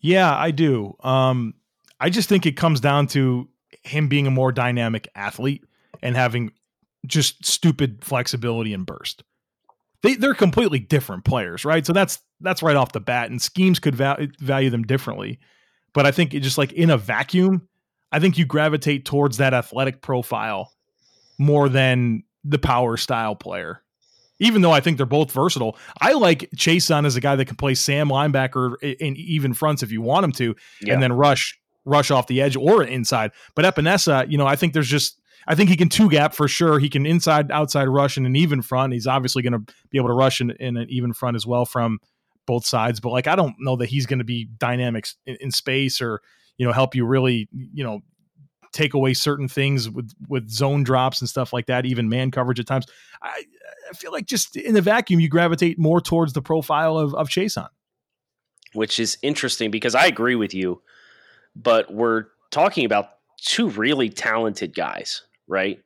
Yeah, 0.00 0.34
I 0.34 0.50
do. 0.50 0.96
Um, 1.00 1.54
I 2.00 2.10
just 2.10 2.28
think 2.28 2.44
it 2.46 2.56
comes 2.56 2.80
down 2.80 3.06
to 3.08 3.48
him 3.84 4.08
being 4.08 4.26
a 4.26 4.30
more 4.30 4.52
dynamic 4.52 5.08
athlete 5.14 5.64
and 6.02 6.16
having 6.16 6.52
just 7.06 7.44
stupid 7.44 8.04
flexibility 8.04 8.74
and 8.74 8.84
burst. 8.84 9.22
They 10.02 10.16
they're 10.16 10.34
completely 10.34 10.80
different 10.80 11.24
players, 11.24 11.64
right? 11.64 11.86
So 11.86 11.92
that's 11.92 12.18
that's 12.40 12.62
right 12.62 12.76
off 12.76 12.92
the 12.92 13.00
bat, 13.00 13.30
and 13.30 13.40
schemes 13.40 13.78
could 13.78 13.94
val- 13.94 14.26
value 14.40 14.70
them 14.70 14.82
differently. 14.82 15.38
But 15.92 16.06
I 16.06 16.10
think 16.10 16.34
it 16.34 16.40
just 16.40 16.58
like 16.58 16.72
in 16.72 16.90
a 16.90 16.98
vacuum, 16.98 17.68
I 18.10 18.18
think 18.18 18.36
you 18.36 18.44
gravitate 18.44 19.04
towards 19.04 19.36
that 19.36 19.54
athletic 19.54 20.02
profile 20.02 20.72
more 21.38 21.68
than 21.68 22.24
the 22.42 22.58
power 22.58 22.96
style 22.96 23.36
player. 23.36 23.82
Even 24.42 24.60
though 24.60 24.72
I 24.72 24.80
think 24.80 24.96
they're 24.96 25.06
both 25.06 25.30
versatile, 25.30 25.78
I 26.00 26.12
like 26.12 26.50
Chaisson 26.56 27.06
as 27.06 27.16
a 27.16 27.20
guy 27.20 27.36
that 27.36 27.46
can 27.46 27.56
play 27.56 27.74
Sam 27.74 28.08
linebacker 28.08 28.74
in 28.82 29.16
even 29.16 29.54
fronts 29.54 29.82
if 29.82 29.92
you 29.92 30.02
want 30.02 30.24
him 30.24 30.32
to, 30.32 30.56
yeah. 30.82 30.94
and 30.94 31.02
then 31.02 31.12
rush 31.12 31.58
rush 31.84 32.10
off 32.10 32.26
the 32.26 32.40
edge 32.40 32.56
or 32.56 32.82
inside. 32.82 33.32
But 33.54 33.64
Epenesa, 33.64 34.30
you 34.30 34.38
know, 34.38 34.46
I 34.46 34.56
think 34.56 34.72
there's 34.72 34.88
just 34.88 35.20
I 35.46 35.54
think 35.54 35.70
he 35.70 35.76
can 35.76 35.88
two 35.88 36.08
gap 36.08 36.34
for 36.34 36.48
sure. 36.48 36.78
He 36.78 36.88
can 36.88 37.06
inside 37.06 37.50
outside 37.50 37.88
rush 37.88 38.16
in 38.16 38.26
an 38.26 38.36
even 38.36 38.62
front. 38.62 38.92
He's 38.92 39.06
obviously 39.06 39.42
going 39.42 39.52
to 39.52 39.74
be 39.90 39.98
able 39.98 40.08
to 40.08 40.14
rush 40.14 40.40
in, 40.40 40.50
in, 40.52 40.76
an 40.76 40.86
even 40.88 41.12
front 41.12 41.36
as 41.36 41.46
well 41.46 41.64
from 41.64 41.98
both 42.46 42.66
sides. 42.66 43.00
But 43.00 43.10
like 43.10 43.26
I 43.26 43.36
don't 43.36 43.56
know 43.58 43.76
that 43.76 43.88
he's 43.88 44.06
going 44.06 44.18
to 44.18 44.24
be 44.24 44.48
dynamics 44.58 45.16
in, 45.26 45.36
in, 45.40 45.50
space 45.50 46.00
or 46.00 46.20
you 46.58 46.66
know 46.66 46.72
help 46.72 46.94
you 46.94 47.04
really 47.04 47.48
you 47.52 47.84
know 47.84 48.00
take 48.72 48.94
away 48.94 49.14
certain 49.14 49.48
things 49.48 49.88
with 49.90 50.12
with 50.28 50.50
zone 50.50 50.82
drops 50.82 51.20
and 51.20 51.28
stuff 51.28 51.52
like 51.52 51.66
that. 51.66 51.86
Even 51.86 52.08
man 52.08 52.30
coverage 52.30 52.60
at 52.60 52.66
times. 52.66 52.86
I, 53.22 53.44
I 53.90 53.94
feel 53.94 54.12
like 54.12 54.26
just 54.26 54.56
in 54.56 54.74
the 54.74 54.80
vacuum 54.80 55.20
you 55.20 55.28
gravitate 55.28 55.78
more 55.78 56.00
towards 56.00 56.32
the 56.32 56.42
profile 56.42 56.98
of 56.98 57.14
of 57.14 57.28
Chaisson, 57.28 57.68
which 58.72 58.98
is 58.98 59.18
interesting 59.22 59.70
because 59.70 59.94
I 59.94 60.06
agree 60.06 60.34
with 60.34 60.54
you 60.54 60.82
but 61.54 61.92
we're 61.92 62.26
talking 62.50 62.84
about 62.84 63.10
two 63.40 63.68
really 63.70 64.08
talented 64.08 64.74
guys, 64.74 65.22
right? 65.46 65.80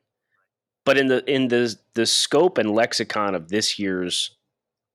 But 0.85 0.97
in 0.97 1.07
the 1.07 1.23
in 1.31 1.49
the 1.49 1.75
the 1.95 2.05
scope 2.05 2.57
and 2.57 2.71
lexicon 2.71 3.35
of 3.35 3.49
this 3.49 3.77
year's 3.77 4.37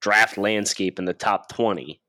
draft 0.01 0.39
landscape 0.39 0.99
in 0.99 1.05
the 1.05 1.13
top 1.13 1.49
20, 1.51 2.01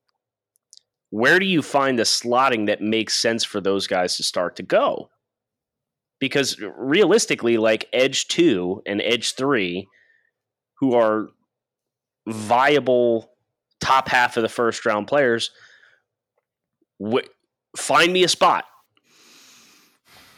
where 1.09 1.37
do 1.37 1.45
you 1.45 1.61
find 1.61 1.99
the 1.99 2.03
slotting 2.03 2.67
that 2.67 2.81
makes 2.81 3.15
sense 3.15 3.43
for 3.43 3.61
those 3.61 3.87
guys 3.87 4.17
to 4.17 4.23
start 4.23 4.55
to 4.55 4.63
go? 4.63 5.09
Because 6.23 6.57
realistically, 6.77 7.57
like 7.57 7.89
Edge 7.91 8.29
2 8.29 8.83
and 8.85 9.01
Edge 9.01 9.35
3, 9.35 9.85
who 10.75 10.93
are 10.93 11.27
viable 12.25 13.29
top 13.81 14.07
half 14.07 14.37
of 14.37 14.43
the 14.43 14.47
first 14.47 14.85
round 14.85 15.05
players, 15.05 15.51
wh- 16.97 17.27
find 17.75 18.13
me 18.13 18.23
a 18.23 18.29
spot 18.29 18.63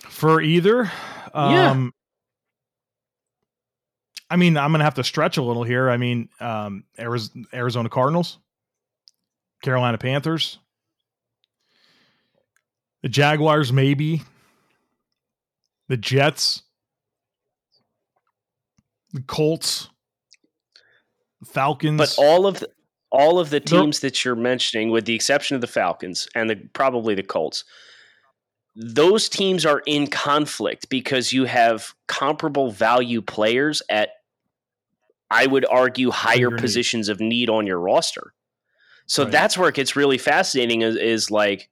for 0.09 0.41
either. 0.41 0.91
Um, 1.35 1.53
yeah. 1.53 1.89
I 4.31 4.37
mean, 4.37 4.57
I'm 4.57 4.71
gonna 4.71 4.85
have 4.85 4.95
to 4.95 5.03
stretch 5.03 5.37
a 5.37 5.43
little 5.43 5.63
here. 5.63 5.87
I 5.91 5.97
mean, 5.97 6.29
um, 6.39 6.85
Arizona 6.97 7.89
Cardinals, 7.89 8.39
Carolina 9.61 9.99
Panthers, 9.99 10.57
the 13.03 13.09
Jaguars, 13.09 13.71
maybe 13.71 14.23
the 15.87 15.97
Jets, 15.97 16.63
the 19.13 19.21
Colts, 19.21 19.89
Falcons. 21.45 21.97
But 21.97 22.15
all 22.17 22.47
of 22.47 22.59
the, 22.59 22.69
all 23.11 23.39
of 23.39 23.49
the 23.49 23.59
teams 23.59 23.99
that 24.01 24.25
you're 24.25 24.35
mentioning, 24.35 24.89
with 24.91 25.05
the 25.05 25.15
exception 25.15 25.55
of 25.55 25.61
the 25.61 25.67
Falcons 25.67 26.27
and 26.35 26.49
the, 26.49 26.55
probably 26.73 27.15
the 27.15 27.23
Colts, 27.23 27.63
those 28.75 29.29
teams 29.29 29.65
are 29.65 29.81
in 29.85 30.07
conflict 30.07 30.89
because 30.89 31.31
you 31.31 31.45
have 31.45 31.93
comparable 32.07 32.71
value 32.71 33.21
players 33.21 33.81
at, 33.89 34.09
I 35.31 35.47
would 35.47 35.65
argue, 35.65 36.11
higher 36.11 36.51
positions 36.51 37.07
of 37.07 37.19
need 37.19 37.49
on 37.49 37.65
your 37.65 37.79
roster. 37.79 38.33
So 39.07 39.23
right. 39.23 39.31
that's 39.31 39.57
where 39.57 39.69
it 39.69 39.75
gets 39.75 39.95
really 39.95 40.17
fascinating. 40.17 40.81
Is, 40.81 40.95
is 40.97 41.31
like 41.31 41.69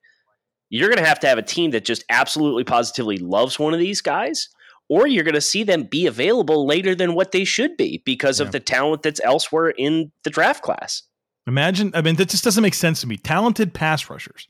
you're 0.73 0.89
going 0.89 0.97
to 0.97 1.07
have 1.07 1.19
to 1.19 1.27
have 1.27 1.37
a 1.37 1.43
team 1.43 1.69
that 1.69 1.85
just 1.85 2.03
absolutely 2.09 2.63
positively 2.63 3.17
loves 3.17 3.59
one 3.59 3.75
of 3.75 3.79
these 3.79 4.01
guys, 4.01 4.49
or 4.89 5.05
you're 5.05 5.23
going 5.23 5.35
to 5.35 5.41
see 5.41 5.63
them 5.63 5.83
be 5.83 6.07
available 6.07 6.65
later 6.65 6.95
than 6.95 7.13
what 7.13 7.31
they 7.31 7.43
should 7.43 7.77
be 7.77 8.01
because 8.05 8.39
yeah. 8.39 8.47
of 8.47 8.51
the 8.51 8.59
talent 8.59 9.03
that's 9.03 9.21
elsewhere 9.23 9.69
in 9.69 10.11
the 10.23 10.31
draft 10.31 10.63
class. 10.63 11.03
Imagine, 11.45 11.91
I 11.93 12.01
mean, 12.01 12.15
that 12.15 12.29
just 12.29 12.43
doesn't 12.43 12.63
make 12.63 12.73
sense 12.73 13.01
to 13.01 13.07
me. 13.07 13.17
Talented 13.17 13.75
pass 13.75 14.09
rushers 14.09 14.47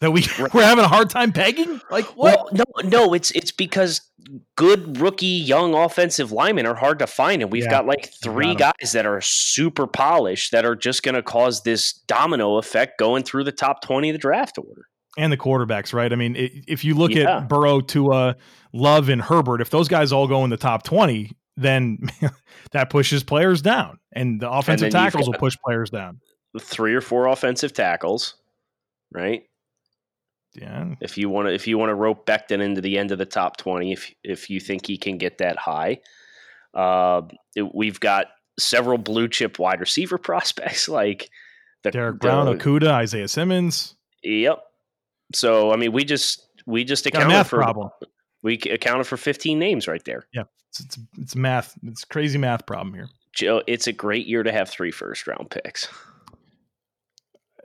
that 0.00 0.10
we 0.10 0.26
we're 0.52 0.62
having 0.62 0.84
a 0.84 0.88
hard 0.88 1.08
time 1.08 1.32
pegging. 1.32 1.80
Like 1.90 2.04
what? 2.16 2.52
Well, 2.52 2.64
no, 2.82 2.88
no, 2.88 3.14
it's 3.14 3.30
it's 3.30 3.52
because 3.52 4.02
good 4.56 5.00
rookie 5.00 5.26
young 5.26 5.74
offensive 5.74 6.32
linemen 6.32 6.66
are 6.66 6.74
hard 6.74 6.98
to 6.98 7.06
find, 7.06 7.42
and 7.42 7.50
we've 7.50 7.64
yeah, 7.64 7.70
got 7.70 7.86
like 7.86 8.12
three 8.22 8.54
guys 8.54 8.92
that 8.92 9.06
are 9.06 9.20
super 9.20 9.86
polished 9.86 10.52
that 10.52 10.64
are 10.64 10.76
just 10.76 11.02
going 11.02 11.14
to 11.14 11.22
cause 11.22 11.62
this 11.62 11.92
domino 12.06 12.56
effect 12.56 12.98
going 12.98 13.22
through 13.22 13.44
the 13.44 13.52
top 13.52 13.82
twenty 13.82 14.10
of 14.10 14.14
the 14.14 14.18
draft 14.18 14.58
order. 14.58 14.86
And 15.16 15.32
the 15.32 15.36
quarterbacks, 15.36 15.92
right? 15.92 16.12
I 16.12 16.16
mean, 16.16 16.34
if 16.36 16.84
you 16.84 16.94
look 16.94 17.12
yeah. 17.12 17.38
at 17.38 17.48
Burrow, 17.48 17.80
Tua, 17.80 18.36
Love, 18.72 19.08
and 19.08 19.22
Herbert, 19.22 19.60
if 19.60 19.70
those 19.70 19.86
guys 19.86 20.12
all 20.12 20.26
go 20.26 20.42
in 20.44 20.50
the 20.50 20.56
top 20.56 20.82
twenty, 20.82 21.32
then 21.56 21.98
that 22.72 22.90
pushes 22.90 23.22
players 23.22 23.62
down, 23.62 23.98
and 24.12 24.40
the 24.40 24.50
offensive 24.50 24.86
and 24.86 24.92
tackles 24.92 25.26
will 25.26 25.38
push 25.38 25.56
players 25.64 25.90
down. 25.90 26.20
Three 26.60 26.94
or 26.94 27.00
four 27.00 27.26
offensive 27.26 27.72
tackles, 27.72 28.34
right? 29.12 29.44
Yeah. 30.54 30.94
If 31.00 31.18
you 31.18 31.28
want 31.28 31.48
to, 31.48 31.54
if 31.54 31.66
you 31.66 31.78
want 31.78 31.90
to 31.90 31.94
rope 31.94 32.26
Becton 32.26 32.60
into 32.60 32.80
the 32.80 32.98
end 32.98 33.10
of 33.10 33.18
the 33.18 33.26
top 33.26 33.56
twenty, 33.56 33.92
if 33.92 34.12
if 34.22 34.50
you 34.50 34.60
think 34.60 34.86
he 34.86 34.96
can 34.96 35.18
get 35.18 35.38
that 35.38 35.56
high, 35.56 36.00
uh, 36.74 37.22
it, 37.56 37.74
we've 37.74 37.98
got 38.00 38.26
several 38.58 38.98
blue 38.98 39.28
chip 39.28 39.58
wide 39.58 39.80
receiver 39.80 40.18
prospects 40.18 40.88
like 40.88 41.30
the 41.82 41.90
Derrick 41.90 42.20
Brown, 42.20 42.46
the, 42.46 42.54
Okudah, 42.54 42.90
Isaiah 42.90 43.28
Simmons. 43.28 43.94
Yep. 44.22 44.60
So 45.34 45.72
I 45.72 45.76
mean, 45.76 45.92
we 45.92 46.04
just 46.04 46.46
we 46.66 46.84
just 46.84 47.06
accounted 47.06 47.46
for 47.46 47.58
problem. 47.58 47.90
We 48.42 48.54
accounted 48.70 49.06
for 49.06 49.16
fifteen 49.16 49.58
names 49.58 49.88
right 49.88 50.04
there. 50.04 50.26
Yeah, 50.32 50.44
it's, 50.70 50.80
it's 50.80 50.98
it's 51.18 51.36
math. 51.36 51.74
It's 51.82 52.04
crazy 52.04 52.38
math 52.38 52.66
problem 52.66 52.94
here. 52.94 53.08
Joe, 53.34 53.62
it's 53.66 53.86
a 53.88 53.92
great 53.92 54.26
year 54.26 54.42
to 54.42 54.52
have 54.52 54.68
three 54.68 54.92
first 54.92 55.26
round 55.26 55.50
picks. 55.50 55.88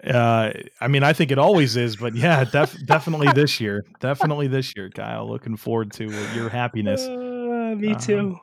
Uh, 0.03 0.51
I 0.79 0.87
mean, 0.87 1.03
I 1.03 1.13
think 1.13 1.31
it 1.31 1.37
always 1.37 1.75
is, 1.75 1.97
but 1.97 2.15
yeah, 2.15 2.43
def- 2.45 2.85
definitely 2.85 3.27
this 3.33 3.59
year, 3.59 3.85
definitely 3.99 4.47
this 4.47 4.75
year, 4.75 4.89
Kyle. 4.89 5.29
Looking 5.29 5.57
forward 5.57 5.91
to 5.93 6.05
your 6.35 6.49
happiness. 6.49 7.05
Uh, 7.05 7.75
me 7.77 7.95
too. 7.95 8.19
Um, 8.19 8.41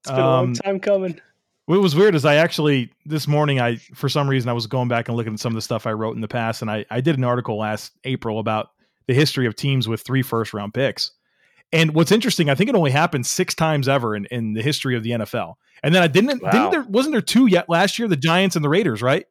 it's 0.00 0.10
been 0.10 0.20
a 0.20 0.26
long 0.26 0.44
um, 0.44 0.54
time 0.54 0.80
coming. 0.80 1.20
What 1.66 1.80
was 1.82 1.94
weird 1.94 2.14
is 2.14 2.24
I 2.24 2.36
actually 2.36 2.90
this 3.04 3.28
morning 3.28 3.60
I 3.60 3.76
for 3.76 4.08
some 4.08 4.28
reason 4.28 4.48
I 4.48 4.54
was 4.54 4.66
going 4.66 4.88
back 4.88 5.08
and 5.08 5.16
looking 5.16 5.34
at 5.34 5.40
some 5.40 5.52
of 5.52 5.56
the 5.56 5.62
stuff 5.62 5.86
I 5.86 5.92
wrote 5.92 6.14
in 6.14 6.22
the 6.22 6.28
past, 6.28 6.62
and 6.62 6.70
I 6.70 6.86
I 6.90 7.02
did 7.02 7.18
an 7.18 7.24
article 7.24 7.58
last 7.58 7.92
April 8.04 8.38
about 8.38 8.70
the 9.06 9.14
history 9.14 9.46
of 9.46 9.56
teams 9.56 9.86
with 9.86 10.00
three 10.00 10.22
first 10.22 10.54
round 10.54 10.72
picks. 10.72 11.10
And 11.70 11.94
what's 11.94 12.12
interesting, 12.12 12.48
I 12.48 12.54
think 12.54 12.70
it 12.70 12.76
only 12.76 12.90
happened 12.90 13.26
six 13.26 13.54
times 13.54 13.88
ever 13.88 14.16
in, 14.16 14.24
in 14.26 14.54
the 14.54 14.62
history 14.62 14.96
of 14.96 15.02
the 15.02 15.10
NFL. 15.10 15.56
And 15.82 15.94
then 15.94 16.02
I 16.02 16.06
didn't 16.06 16.42
wow. 16.42 16.50
didn't 16.50 16.70
there 16.70 16.82
wasn't 16.84 17.12
there 17.12 17.20
two 17.20 17.46
yet 17.46 17.68
last 17.68 17.98
year, 17.98 18.08
the 18.08 18.16
Giants 18.16 18.56
and 18.56 18.64
the 18.64 18.70
Raiders, 18.70 19.02
right? 19.02 19.26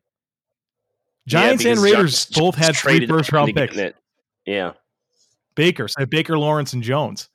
Giants 1.27 1.63
yeah, 1.63 1.73
and 1.73 1.81
Raiders 1.81 2.25
just, 2.25 2.35
both 2.35 2.55
had 2.55 2.75
three 2.75 3.05
first 3.05 3.31
round 3.31 3.53
picks. 3.53 3.75
It. 3.75 3.95
Yeah. 4.45 4.71
Baker, 5.55 5.87
so 5.87 6.05
Baker, 6.05 6.37
Lawrence, 6.39 6.73
and 6.73 6.81
Jones. 6.81 7.29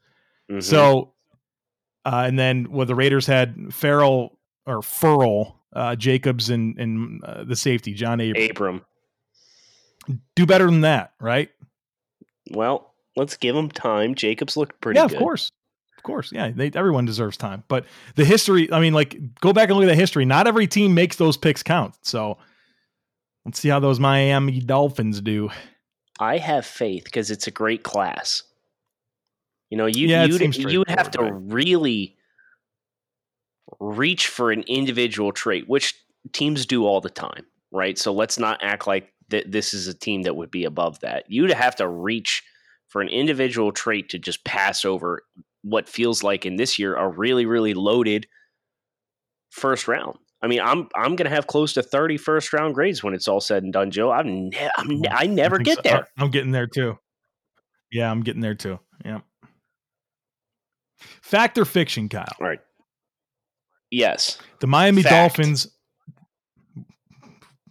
Mm-hmm. 0.50 0.60
So, 0.60 1.12
uh, 2.04 2.24
and 2.26 2.38
then 2.38 2.70
well, 2.70 2.86
the 2.86 2.94
Raiders 2.94 3.26
had 3.26 3.72
Ferrell 3.72 4.38
or 4.66 4.80
furl 4.80 5.60
uh, 5.74 5.94
Jacobs 5.96 6.48
and 6.48 6.78
and 6.78 7.22
uh, 7.22 7.44
the 7.44 7.56
safety 7.56 7.92
John 7.92 8.20
Abram. 8.20 8.50
Abram. 8.50 8.84
Do 10.34 10.46
better 10.46 10.66
than 10.66 10.80
that, 10.80 11.12
right? 11.20 11.50
Well, 12.50 12.94
let's 13.16 13.36
give 13.36 13.54
him 13.54 13.70
time. 13.70 14.14
Jacobs 14.14 14.56
looked 14.56 14.80
pretty 14.80 14.98
yeah, 14.98 15.06
good. 15.06 15.16
of 15.16 15.18
course. 15.20 15.50
Of 15.96 16.02
course. 16.02 16.32
Yeah, 16.32 16.50
they, 16.50 16.72
everyone 16.74 17.04
deserves 17.04 17.36
time. 17.36 17.62
But 17.68 17.84
the 18.16 18.24
history, 18.24 18.72
I 18.72 18.80
mean, 18.80 18.92
like, 18.92 19.16
go 19.40 19.52
back 19.52 19.68
and 19.68 19.78
look 19.78 19.84
at 19.84 19.90
the 19.90 19.94
history. 19.94 20.24
Not 20.24 20.48
every 20.48 20.66
team 20.66 20.94
makes 20.94 21.14
those 21.14 21.36
picks 21.36 21.62
count. 21.62 21.94
So 22.02 22.38
let's 23.44 23.58
see 23.58 23.68
how 23.68 23.80
those 23.80 24.00
Miami 24.00 24.60
Dolphins 24.60 25.20
do. 25.20 25.50
I 26.20 26.38
have 26.38 26.66
faith 26.66 27.04
because 27.04 27.30
it's 27.30 27.46
a 27.46 27.50
great 27.50 27.82
class. 27.82 28.42
You 29.70 29.78
know, 29.78 29.86
you 29.86 30.06
yeah, 30.06 30.24
you'd, 30.24 30.56
you'd 30.56 30.90
have 30.90 31.10
to 31.12 31.32
really 31.32 32.16
reach 33.80 34.28
for 34.28 34.52
an 34.52 34.64
individual 34.66 35.32
trait, 35.32 35.68
which 35.68 35.94
teams 36.32 36.66
do 36.66 36.84
all 36.84 37.00
the 37.00 37.10
time, 37.10 37.46
right? 37.70 37.98
So 37.98 38.12
let's 38.12 38.38
not 38.38 38.62
act 38.62 38.86
like 38.86 39.12
that 39.30 39.50
this 39.50 39.72
is 39.72 39.88
a 39.88 39.94
team 39.94 40.22
that 40.22 40.36
would 40.36 40.50
be 40.50 40.64
above 40.64 41.00
that. 41.00 41.24
You'd 41.28 41.50
have 41.52 41.74
to 41.76 41.88
reach 41.88 42.42
for 42.88 43.00
an 43.00 43.08
individual 43.08 43.72
trait 43.72 44.10
to 44.10 44.18
just 44.18 44.44
pass 44.44 44.84
over 44.84 45.22
what 45.62 45.88
feels 45.88 46.22
like 46.22 46.44
in 46.44 46.56
this 46.56 46.78
year 46.78 46.94
a 46.94 47.08
really, 47.08 47.46
really 47.46 47.72
loaded 47.72 48.26
first 49.50 49.88
round. 49.88 50.18
I 50.42 50.48
mean, 50.48 50.60
I'm 50.60 50.88
I'm 50.96 51.14
gonna 51.14 51.30
have 51.30 51.46
close 51.46 51.72
to 51.74 51.82
30 51.82 52.16
first 52.16 52.52
round 52.52 52.74
grades 52.74 53.02
when 53.02 53.14
it's 53.14 53.28
all 53.28 53.40
said 53.40 53.62
and 53.62 53.72
done, 53.72 53.90
Joe. 53.90 54.10
I'm, 54.10 54.48
ne- 54.48 54.70
I'm 54.76 54.88
ne- 54.88 55.08
I 55.08 55.26
never 55.26 55.56
think 55.56 55.66
get 55.66 55.76
so. 55.76 55.82
there. 55.84 56.08
I'm 56.18 56.30
getting 56.30 56.50
there 56.50 56.66
too. 56.66 56.98
Yeah, 57.92 58.10
I'm 58.10 58.22
getting 58.22 58.42
there 58.42 58.54
too. 58.54 58.80
Yeah. 59.04 59.20
Fact 61.22 61.58
or 61.58 61.64
fiction, 61.64 62.08
Kyle? 62.08 62.26
All 62.40 62.46
right. 62.46 62.60
Yes. 63.90 64.38
The 64.60 64.66
Miami 64.66 65.02
Fact. 65.02 65.36
Dolphins. 65.36 65.68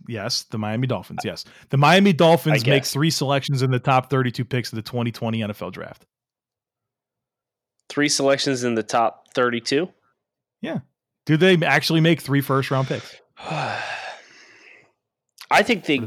Yes, 0.08 0.44
the 0.44 0.58
Miami 0.58 0.88
Dolphins. 0.88 1.20
Yes, 1.24 1.46
the 1.70 1.78
Miami 1.78 2.12
Dolphins 2.12 2.66
make 2.66 2.86
three 2.86 3.10
selections 3.10 3.62
in 3.62 3.72
the 3.72 3.80
top 3.80 4.10
32 4.10 4.44
picks 4.44 4.72
of 4.72 4.76
the 4.76 4.82
2020 4.82 5.40
NFL 5.40 5.72
Draft. 5.72 6.06
Three 7.88 8.10
selections 8.10 8.64
in 8.64 8.76
the 8.76 8.84
top 8.84 9.28
32. 9.34 9.90
Do 11.32 11.38
they 11.38 11.66
actually 11.66 12.02
make 12.02 12.20
three 12.20 12.42
first 12.42 12.70
round 12.72 12.90
picks? 12.90 13.16
I 13.50 13.80
think 15.64 15.86
they 15.86 16.02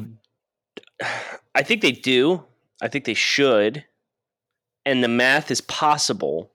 I 1.54 1.62
think 1.62 1.80
they 1.80 1.92
do. 1.92 2.44
I 2.82 2.88
think 2.88 3.06
they 3.06 3.14
should. 3.14 3.86
And 4.84 5.02
the 5.02 5.08
math 5.08 5.50
is 5.50 5.62
possible 5.62 6.52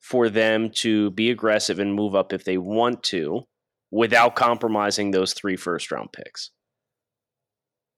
for 0.00 0.30
them 0.30 0.70
to 0.76 1.10
be 1.10 1.30
aggressive 1.30 1.78
and 1.78 1.92
move 1.92 2.14
up 2.14 2.32
if 2.32 2.44
they 2.44 2.56
want 2.56 3.02
to 3.02 3.42
without 3.90 4.36
compromising 4.36 5.10
those 5.10 5.34
three 5.34 5.56
first 5.56 5.92
round 5.92 6.10
picks. 6.10 6.50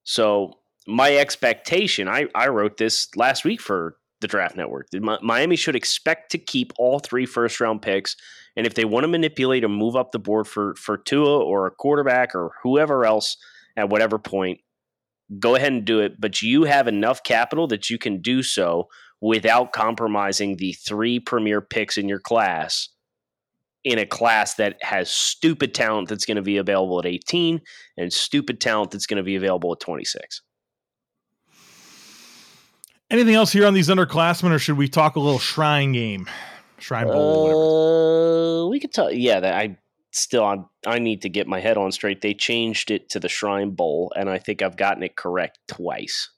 So, 0.03 0.55
my 0.89 1.15
expectation, 1.19 2.09
I, 2.09 2.27
I 2.35 2.49
wrote 2.49 2.79
this 2.79 3.15
last 3.15 3.45
week 3.45 3.61
for 3.61 3.97
the 4.21 4.29
Draft 4.29 4.57
Network. 4.57 4.89
Miami 5.23 5.57
should 5.57 5.77
expect 5.77 6.31
to 6.33 6.39
keep 6.39 6.73
all 6.79 6.99
three 6.99 7.27
first 7.27 7.61
round 7.61 7.83
picks. 7.83 8.17
And 8.57 8.67
if 8.67 8.75
they 8.75 8.85
want 8.85 9.05
to 9.05 9.09
manipulate 9.09 9.65
or 9.65 9.69
move 9.69 9.97
up 9.97 10.13
the 10.13 10.19
board 10.19 10.47
for, 10.47 10.75
for 10.75 10.97
Tua 10.97 11.39
or 11.39 11.67
a 11.67 11.71
quarterback 11.71 12.35
or 12.35 12.53
whoever 12.63 13.05
else 13.05 13.37
at 13.77 13.89
whatever 13.89 14.19
point, 14.19 14.61
go 15.39 15.55
ahead 15.55 15.73
and 15.73 15.85
do 15.85 16.01
it. 16.01 16.21
But 16.21 16.43
you 16.43 16.65
have 16.65 16.89
enough 16.89 17.23
capital 17.23 17.67
that 17.69 17.89
you 17.89 17.99
can 17.99 18.21
do 18.21 18.43
so 18.43 18.89
without 19.21 19.73
compromising 19.73 20.57
the 20.57 20.73
three 20.73 21.21
premier 21.21 21.61
picks 21.61 21.97
in 21.97 22.09
your 22.09 22.21
class 22.21 22.89
in 23.85 23.99
a 23.99 24.07
class 24.07 24.55
that 24.55 24.77
has 24.83 25.11
stupid 25.11 25.75
talent 25.75 26.09
that's 26.09 26.27
going 26.27 26.37
to 26.37 26.43
be 26.43 26.59
available 26.59 26.99
at 26.99 27.07
18 27.07 27.61
and 27.97 28.13
stupid 28.13 28.61
talent 28.61 28.91
that's 28.91 29.07
going 29.07 29.17
to 29.17 29.23
be 29.23 29.37
available 29.37 29.73
at 29.73 29.81
26. 29.81 30.43
Anything 33.11 33.35
else 33.35 33.53
here 33.53 33.67
on 33.67 33.75
these 33.75 33.89
underclassmen, 33.89 34.53
or 34.53 34.59
should 34.59 34.77
we 34.77 34.87
talk 34.87 35.17
a 35.17 35.21
little 35.21 35.41
Shrine 35.41 35.93
game, 35.93 36.29
Shrine 36.79 37.07
Bowl? 37.07 38.67
Uh, 38.67 38.69
we 38.69 38.79
could 38.79 38.93
talk. 38.93 39.11
Yeah, 39.13 39.41
that 39.41 39.55
I 39.55 39.77
still 40.13 40.45
I, 40.45 40.59
I 40.87 40.99
need 41.01 41.23
to 41.23 41.29
get 41.29 41.49
my 41.49 41.59
head 41.59 41.77
on 41.77 41.91
straight. 41.91 42.21
They 42.21 42.35
changed 42.35 42.91
it 42.93 43.09
to 43.11 43.21
the 43.21 43.29
Shrine 43.29 43.71
Bowl, 43.71 44.13
and 44.15 44.31
I 44.31 44.39
think 44.39 44.63
I've 44.63 44.77
gotten 44.77 45.03
it 45.03 45.17
correct 45.17 45.59
twice 45.67 46.31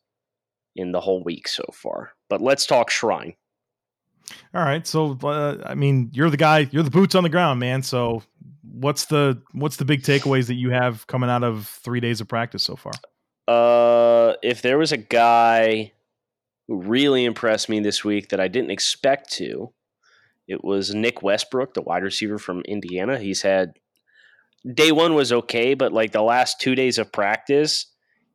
in 0.75 0.93
the 0.93 1.01
whole 1.01 1.23
week 1.23 1.47
so 1.47 1.65
far. 1.75 2.13
But 2.31 2.41
let's 2.41 2.65
talk 2.65 2.91
Shrine. 2.91 3.35
All 4.55 4.63
right, 4.63 4.87
so 4.87 5.19
uh, 5.23 5.59
I 5.67 5.75
mean, 5.75 6.11
you're 6.15 6.31
the 6.31 6.39
guy, 6.39 6.69
you're 6.71 6.83
the 6.83 6.91
boots 6.91 7.15
on 7.15 7.23
the 7.23 7.29
ground, 7.29 7.61
man. 7.61 7.83
So 7.83 8.23
what's 8.63 9.07
the 9.07 9.43
what's 9.53 9.77
the 9.77 9.85
big 9.85 10.03
takeaways 10.03 10.47
that 10.47 10.55
you 10.55 10.71
have 10.71 11.07
coming 11.07 11.29
out 11.29 11.45
of 11.45 11.67
three 11.67 12.01
days 12.01 12.23
of 12.23 12.29
practice 12.29 12.63
so 12.63 12.77
far? 12.77 12.93
Uh, 13.47 14.37
if 14.43 14.63
there 14.63 14.79
was 14.79 14.93
a 14.93 14.97
guy 14.97 15.93
really 16.73 17.25
impressed 17.25 17.69
me 17.69 17.81
this 17.81 18.05
week 18.05 18.29
that 18.29 18.41
I 18.41 18.49
didn't 18.49 18.71
expect 18.71 19.31
to, 19.35 19.73
it 20.49 20.65
was 20.65 20.95
Nick 20.95 21.23
Westbrook, 21.23 21.75
the 21.75 21.83
wide 21.83 22.03
receiver 22.03 22.39
from 22.39 22.63
Indiana. 22.63 23.19
He's 23.19 23.43
had 23.43 23.75
day 24.75 24.93
one 24.93 25.15
was 25.15 25.33
okay, 25.33 25.75
but 25.75 25.93
like 25.93 26.13
the 26.13 26.23
last 26.23 26.61
two 26.61 26.75
days 26.75 26.99
of 26.99 27.13
practice, 27.13 27.87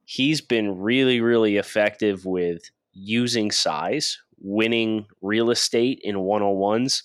he's 0.05 0.41
been 0.41 0.79
really, 0.79 1.21
really 1.21 1.57
effective 1.57 2.25
with 2.25 2.69
using 2.93 3.51
size, 3.51 4.17
winning 4.39 5.05
real 5.21 5.51
estate 5.51 5.99
in 6.03 6.19
one 6.19 6.41
on 6.41 6.55
ones, 6.55 7.03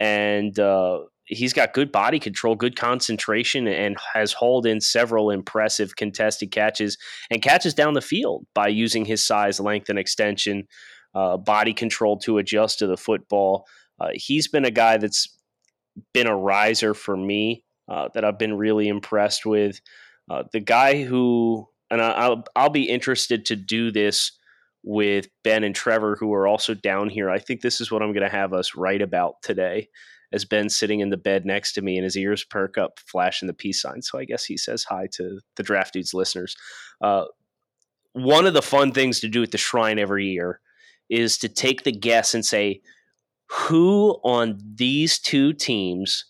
and 0.00 0.58
uh, 0.58 1.00
he's 1.24 1.52
got 1.52 1.72
good 1.72 1.92
body 1.92 2.18
control, 2.18 2.54
good 2.54 2.76
concentration, 2.76 3.66
and 3.66 3.96
has 4.14 4.32
hauled 4.32 4.66
in 4.66 4.80
several 4.80 5.30
impressive 5.30 5.96
contested 5.96 6.50
catches 6.50 6.98
and 7.30 7.42
catches 7.42 7.74
down 7.74 7.94
the 7.94 8.00
field 8.00 8.46
by 8.54 8.68
using 8.68 9.04
his 9.04 9.24
size, 9.24 9.60
length, 9.60 9.88
and 9.88 9.98
extension, 9.98 10.66
uh, 11.14 11.36
body 11.36 11.72
control 11.72 12.18
to 12.18 12.38
adjust 12.38 12.78
to 12.78 12.86
the 12.86 12.96
football. 12.96 13.66
Uh, 14.00 14.08
he's 14.14 14.48
been 14.48 14.64
a 14.64 14.70
guy 14.70 14.96
that's 14.96 15.28
been 16.12 16.26
a 16.26 16.36
riser 16.36 16.94
for 16.94 17.16
me 17.16 17.64
uh, 17.88 18.08
that 18.14 18.24
I've 18.24 18.38
been 18.38 18.54
really 18.54 18.88
impressed 18.88 19.46
with. 19.46 19.80
Uh, 20.30 20.44
the 20.52 20.60
guy 20.60 21.02
who, 21.02 21.68
and 21.90 22.00
I'll, 22.00 22.44
I'll 22.56 22.70
be 22.70 22.88
interested 22.88 23.46
to 23.46 23.56
do 23.56 23.90
this 23.90 24.32
with 24.82 25.28
Ben 25.44 25.62
and 25.62 25.74
Trevor, 25.74 26.16
who 26.18 26.32
are 26.32 26.46
also 26.46 26.74
down 26.74 27.08
here. 27.08 27.30
I 27.30 27.38
think 27.38 27.60
this 27.60 27.80
is 27.80 27.90
what 27.92 28.02
I'm 28.02 28.12
going 28.12 28.28
to 28.28 28.36
have 28.36 28.52
us 28.52 28.74
write 28.74 29.02
about 29.02 29.34
today. 29.42 29.88
As 30.32 30.44
Ben's 30.44 30.76
sitting 30.76 31.00
in 31.00 31.10
the 31.10 31.16
bed 31.16 31.44
next 31.44 31.72
to 31.74 31.82
me 31.82 31.96
and 31.96 32.04
his 32.04 32.16
ears 32.16 32.44
perk 32.44 32.78
up, 32.78 32.98
flashing 32.98 33.46
the 33.46 33.54
peace 33.54 33.82
sign. 33.82 34.02
So 34.02 34.18
I 34.18 34.24
guess 34.24 34.44
he 34.44 34.56
says 34.56 34.84
hi 34.84 35.08
to 35.12 35.40
the 35.56 35.62
Draft 35.62 35.92
Dudes 35.92 36.14
listeners. 36.14 36.56
Uh, 37.02 37.24
one 38.14 38.46
of 38.46 38.54
the 38.54 38.62
fun 38.62 38.92
things 38.92 39.20
to 39.20 39.28
do 39.28 39.42
at 39.42 39.50
the 39.50 39.58
Shrine 39.58 39.98
every 39.98 40.26
year 40.26 40.60
is 41.10 41.36
to 41.38 41.48
take 41.48 41.84
the 41.84 41.92
guess 41.92 42.34
and 42.34 42.44
say, 42.44 42.80
who 43.50 44.18
on 44.24 44.58
these 44.76 45.18
two 45.18 45.52
teams 45.52 46.24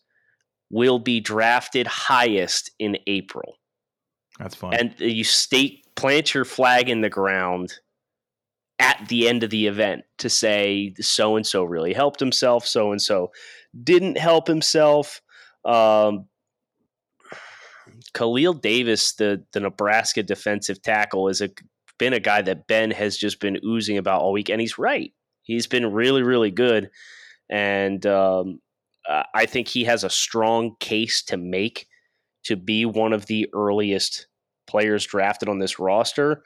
will 0.70 0.98
be 0.98 1.20
drafted 1.20 1.86
highest 1.86 2.70
in 2.78 2.96
April? 3.06 3.58
That's 4.38 4.54
fun. 4.54 4.74
And 4.74 4.94
you 4.98 5.22
state 5.22 5.84
plant 5.94 6.34
your 6.34 6.44
flag 6.44 6.88
in 6.88 7.02
the 7.02 7.10
ground 7.10 7.74
at 8.82 9.08
the 9.08 9.28
end 9.28 9.44
of 9.44 9.50
the 9.50 9.68
event 9.68 10.02
to 10.18 10.28
say 10.28 10.92
so 11.00 11.36
and 11.36 11.46
so 11.46 11.62
really 11.62 11.92
helped 11.92 12.18
himself, 12.18 12.66
so 12.66 12.90
and 12.90 13.00
so 13.00 13.30
didn't 13.84 14.18
help 14.18 14.48
himself. 14.48 15.22
Um, 15.64 16.26
Khalil 18.12 18.54
Davis, 18.54 19.14
the 19.14 19.44
the 19.52 19.60
Nebraska 19.60 20.24
defensive 20.24 20.82
tackle, 20.82 21.28
is 21.28 21.40
a 21.40 21.48
been 21.98 22.12
a 22.12 22.20
guy 22.20 22.42
that 22.42 22.66
Ben 22.66 22.90
has 22.90 23.16
just 23.16 23.38
been 23.38 23.60
oozing 23.64 23.98
about 23.98 24.20
all 24.20 24.32
week, 24.32 24.48
and 24.48 24.60
he's 24.60 24.76
right. 24.78 25.12
He's 25.42 25.68
been 25.68 25.92
really, 25.92 26.24
really 26.24 26.50
good, 26.50 26.90
and 27.48 28.04
um, 28.04 28.60
I 29.34 29.46
think 29.46 29.68
he 29.68 29.84
has 29.84 30.02
a 30.02 30.10
strong 30.10 30.74
case 30.80 31.22
to 31.24 31.36
make 31.36 31.86
to 32.44 32.56
be 32.56 32.84
one 32.84 33.12
of 33.12 33.26
the 33.26 33.48
earliest 33.54 34.26
players 34.66 35.06
drafted 35.06 35.48
on 35.48 35.60
this 35.60 35.78
roster. 35.78 36.42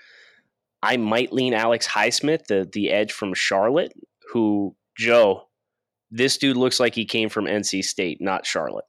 I 0.83 0.97
might 0.97 1.33
lean 1.33 1.55
Alex 1.55 1.87
Highsmith, 1.87 2.47
the 2.47 2.69
the 2.71 2.91
edge 2.91 3.13
from 3.13 3.35
Charlotte, 3.35 3.93
who 4.33 4.75
Joe, 4.97 5.49
this 6.11 6.37
dude 6.39 6.57
looks 6.57 6.79
like 6.81 6.95
he 6.95 7.05
came 7.05 7.29
from 7.29 7.47
NC 7.47 7.85
State, 7.85 8.21
not 8.21 8.47
Charlotte. 8.47 8.85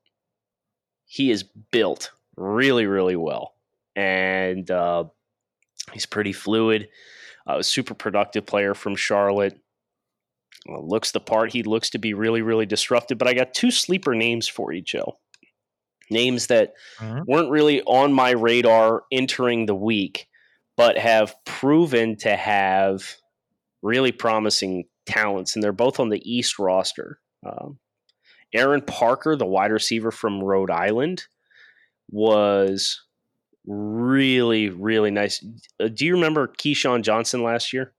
He 1.05 1.31
is 1.31 1.43
built 1.71 2.11
really, 2.35 2.85
really 2.85 3.15
well, 3.15 3.53
and 3.95 4.69
uh, 4.69 5.05
he's 5.93 6.05
pretty 6.05 6.33
fluid. 6.33 6.89
Uh, 7.49 7.59
a 7.59 7.63
super 7.63 7.93
productive 7.93 8.45
player 8.45 8.73
from 8.73 8.95
Charlotte. 8.95 9.57
Looks 10.67 11.11
the 11.11 11.21
part. 11.21 11.53
He 11.53 11.63
looks 11.63 11.89
to 11.91 11.97
be 11.97 12.13
really, 12.13 12.41
really 12.41 12.65
disruptive. 12.65 13.17
But 13.17 13.29
I 13.29 13.33
got 13.33 13.53
two 13.53 13.71
sleeper 13.71 14.13
names 14.13 14.49
for 14.49 14.73
you, 14.73 14.81
Joe. 14.81 15.17
Names 16.09 16.47
that 16.47 16.73
Mhm. 16.99 17.25
weren't 17.25 17.49
really 17.49 17.81
on 17.83 18.11
my 18.11 18.31
radar 18.31 19.03
entering 19.11 19.65
the 19.65 19.75
week, 19.75 20.27
but 20.77 20.97
have 20.97 21.35
proven 21.43 22.15
to 22.17 22.35
have 22.35 23.03
really 23.81 24.11
promising 24.11 24.85
talents, 25.05 25.55
and 25.55 25.63
they're 25.63 25.71
both 25.71 25.99
on 25.99 26.09
the 26.09 26.21
East 26.23 26.59
roster. 26.59 27.19
Um, 27.45 27.79
Aaron 28.53 28.81
Parker, 28.81 29.35
the 29.35 29.45
wide 29.45 29.71
receiver 29.71 30.11
from 30.11 30.41
Rhode 30.41 30.71
Island, 30.71 31.25
was 32.09 33.01
really, 33.65 34.69
really 34.69 35.11
nice. 35.11 35.43
Uh, 35.79 35.89
do 35.89 36.05
you 36.05 36.13
remember 36.13 36.47
KeeSean 36.47 37.01
Johnson 37.01 37.43
last 37.43 37.73
year? 37.73 37.93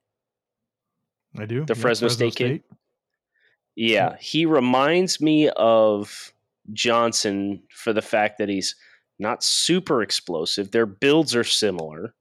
I 1.37 1.45
do. 1.45 1.65
The 1.65 1.75
Yeah, 1.75 1.81
Fresno, 1.81 2.09
State, 2.09 2.37
kid. 2.37 2.63
Yeah, 3.77 4.17
he 4.19 4.47
reminds 4.47 5.21
me 5.21 5.51
of 5.51 6.33
Johnson 6.73 7.63
for 7.71 7.93
the 7.93 8.03
fact 8.03 8.39
that 8.39 8.49
he's 8.49 8.75
not 9.19 9.45
super 9.45 10.03
explosive. 10.03 10.71
Their 10.71 10.87
builds 10.87 11.37
are 11.37 11.45
similar, 11.45 12.15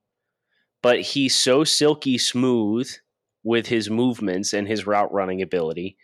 but 0.81 1.01
he's 1.01 1.35
so 1.35 1.63
silky 1.63 2.17
smooth 2.17 2.89
with 3.43 3.67
his 3.67 3.89
movements 3.89 4.53
and 4.53 4.67
his 4.67 4.85
route 4.85 5.11
running 5.13 5.41
ability. 5.41 5.97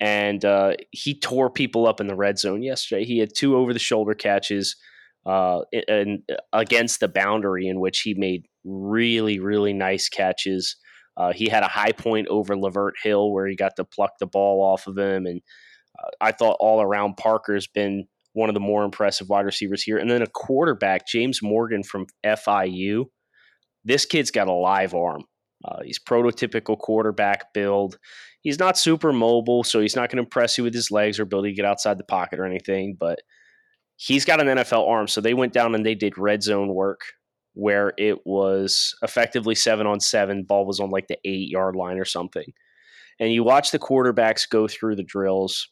And 0.00 0.44
uh, 0.44 0.74
he 0.90 1.18
tore 1.18 1.50
people 1.50 1.86
up 1.86 2.00
in 2.00 2.06
the 2.06 2.16
red 2.16 2.38
zone 2.38 2.62
yesterday. 2.62 3.04
He 3.04 3.18
had 3.18 3.34
two 3.34 3.56
over 3.56 3.72
the 3.72 3.78
shoulder 3.78 4.14
catches 4.14 4.76
uh, 5.24 5.60
and 5.88 6.22
against 6.52 7.00
the 7.00 7.08
boundary 7.08 7.68
in 7.68 7.78
which 7.80 8.00
he 8.00 8.14
made 8.14 8.46
really, 8.64 9.38
really 9.38 9.72
nice 9.72 10.08
catches. 10.08 10.76
Uh, 11.16 11.32
he 11.32 11.48
had 11.48 11.62
a 11.62 11.68
high 11.68 11.92
point 11.92 12.26
over 12.28 12.56
Lavert 12.56 12.94
Hill 13.02 13.32
where 13.32 13.46
he 13.46 13.54
got 13.54 13.76
to 13.76 13.84
pluck 13.84 14.12
the 14.18 14.26
ball 14.26 14.60
off 14.62 14.86
of 14.86 14.98
him. 14.98 15.26
And 15.26 15.40
uh, 15.98 16.08
I 16.20 16.32
thought 16.32 16.56
all 16.58 16.80
around 16.80 17.16
Parker's 17.16 17.66
been 17.66 18.06
one 18.32 18.48
of 18.48 18.54
the 18.54 18.60
more 18.60 18.82
impressive 18.82 19.28
wide 19.28 19.44
receivers 19.44 19.82
here. 19.82 19.98
And 19.98 20.10
then 20.10 20.22
a 20.22 20.26
quarterback, 20.26 21.06
James 21.06 21.42
Morgan 21.42 21.82
from 21.82 22.06
FIU. 22.24 23.06
This 23.84 24.04
kid's 24.04 24.30
got 24.30 24.48
a 24.48 24.52
live 24.52 24.94
arm. 24.94 25.24
Uh, 25.64 25.82
he's 25.84 25.98
prototypical 25.98 26.78
quarterback 26.78 27.52
build. 27.54 27.98
He's 28.40 28.58
not 28.58 28.76
super 28.76 29.12
mobile, 29.12 29.62
so 29.62 29.80
he's 29.80 29.94
not 29.94 30.10
going 30.10 30.16
to 30.16 30.24
impress 30.24 30.58
you 30.58 30.64
with 30.64 30.74
his 30.74 30.90
legs 30.90 31.18
or 31.18 31.22
ability 31.22 31.50
to 31.50 31.56
get 31.56 31.64
outside 31.64 31.98
the 31.98 32.04
pocket 32.04 32.40
or 32.40 32.44
anything, 32.44 32.96
but 32.98 33.20
he's 33.96 34.24
got 34.24 34.40
an 34.40 34.48
NFL 34.48 34.88
arm. 34.88 35.06
So 35.06 35.20
they 35.20 35.34
went 35.34 35.52
down 35.52 35.74
and 35.74 35.86
they 35.86 35.94
did 35.94 36.18
red 36.18 36.42
zone 36.42 36.74
work 36.74 37.02
where 37.54 37.92
it 37.98 38.18
was 38.24 38.94
effectively 39.02 39.54
seven 39.54 39.86
on 39.86 40.00
seven. 40.00 40.42
Ball 40.42 40.66
was 40.66 40.80
on 40.80 40.90
like 40.90 41.06
the 41.08 41.18
eight 41.24 41.48
yard 41.50 41.76
line 41.76 41.98
or 41.98 42.04
something. 42.04 42.52
And 43.20 43.32
you 43.32 43.44
watch 43.44 43.70
the 43.70 43.78
quarterbacks 43.78 44.48
go 44.48 44.66
through 44.66 44.96
the 44.96 45.04
drills, 45.04 45.68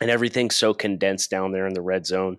and 0.00 0.10
everything's 0.10 0.56
so 0.56 0.74
condensed 0.74 1.30
down 1.30 1.52
there 1.52 1.66
in 1.66 1.74
the 1.74 1.82
red 1.82 2.06
zone. 2.06 2.38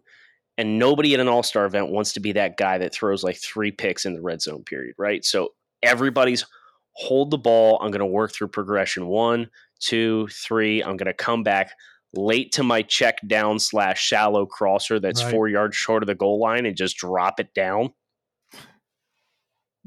And 0.58 0.78
nobody 0.78 1.13
at 1.13 1.20
an 1.20 1.28
all 1.28 1.44
star 1.44 1.66
event 1.66 1.89
wants 1.89 2.13
to 2.13 2.20
be 2.20 2.34
that 2.34 2.58
guy 2.58 2.78
that 2.78 2.94
throws 2.94 3.24
like 3.24 3.38
three 3.38 3.72
picks 3.72 4.06
in 4.06 4.13
the 4.13 4.22
red 4.22 4.42
zone 4.42 4.63
period, 4.63 4.96
right? 4.98 5.26
So 5.26 5.50
everybody's 5.82 6.46
hold 6.94 7.32
the 7.32 7.38
ball. 7.38 7.80
I'm 7.82 7.92
going 7.92 8.00
to 8.00 8.06
work 8.06 8.34
through 8.34 8.50
progression 8.50 9.08
one, 9.08 9.50
two, 9.80 10.28
three. 10.28 10.84
I'm 10.84 10.98
going 10.98 11.08
to 11.08 11.13
come 11.13 11.44
back 11.44 11.72
late 12.16 12.52
to 12.54 12.63
my 12.63 12.84
check 12.84 13.18
down 13.26 13.60
slash 13.60 14.00
shallow 14.00 14.46
crosser 14.46 15.00
that's 15.00 15.24
right. 15.24 15.32
four 15.32 15.48
yards 15.48 15.76
short 15.76 16.04
of 16.04 16.08
the 16.08 16.16
goal 16.16 16.39
line 16.39 16.66
and 16.66 16.78
just 16.78 16.98
drop 16.98 17.39
it 17.39 17.54
down. 17.54 17.92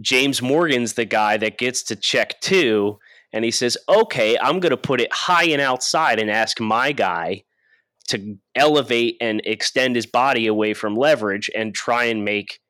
James 0.01 0.43
Morgan's 0.43 0.95
the 0.95 1.05
guy 1.05 1.37
that 1.39 1.59
gets 1.59 1.83
to 1.85 1.97
check 1.97 2.39
two, 2.41 2.99
and 3.33 3.45
he 3.45 3.51
says, 3.51 3.79
Okay, 3.89 4.37
I'm 4.39 4.61
going 4.61 4.71
to 4.71 4.77
put 4.77 5.01
it 5.01 5.13
high 5.13 5.45
and 5.45 5.61
outside 5.61 6.19
and 6.19 6.31
ask 6.31 6.61
my 6.61 6.93
guy 6.93 7.45
to 8.07 8.37
elevate 8.55 9.17
and 9.21 9.43
extend 9.45 9.97
his 9.97 10.07
body 10.07 10.47
away 10.47 10.75
from 10.75 10.95
leverage 10.95 11.51
and 11.55 11.75
try 11.75 12.05
and 12.05 12.25
make 12.25 12.61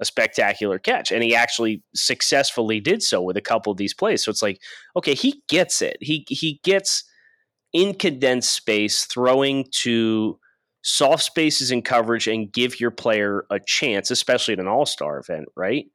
a 0.00 0.04
spectacular 0.04 0.78
catch. 0.78 1.10
And 1.10 1.22
he 1.22 1.34
actually 1.34 1.82
successfully 1.94 2.80
did 2.80 3.02
so 3.02 3.22
with 3.22 3.36
a 3.36 3.42
couple 3.42 3.70
of 3.70 3.78
these 3.78 3.94
plays. 3.94 4.24
So 4.24 4.30
it's 4.30 4.42
like, 4.42 4.60
okay, 4.96 5.14
he 5.14 5.42
gets 5.48 5.80
it. 5.80 5.96
He 6.00 6.26
he 6.28 6.60
gets 6.64 7.04
in 7.72 7.94
condensed 7.94 8.52
space, 8.52 9.04
throwing 9.04 9.66
to 9.82 10.38
soft 10.82 11.24
spaces 11.24 11.70
in 11.70 11.82
coverage 11.82 12.28
and 12.28 12.52
give 12.52 12.78
your 12.78 12.90
player 12.90 13.44
a 13.50 13.58
chance, 13.58 14.10
especially 14.10 14.52
at 14.52 14.60
an 14.60 14.68
all-star 14.68 15.18
event, 15.18 15.46
right? 15.56 15.86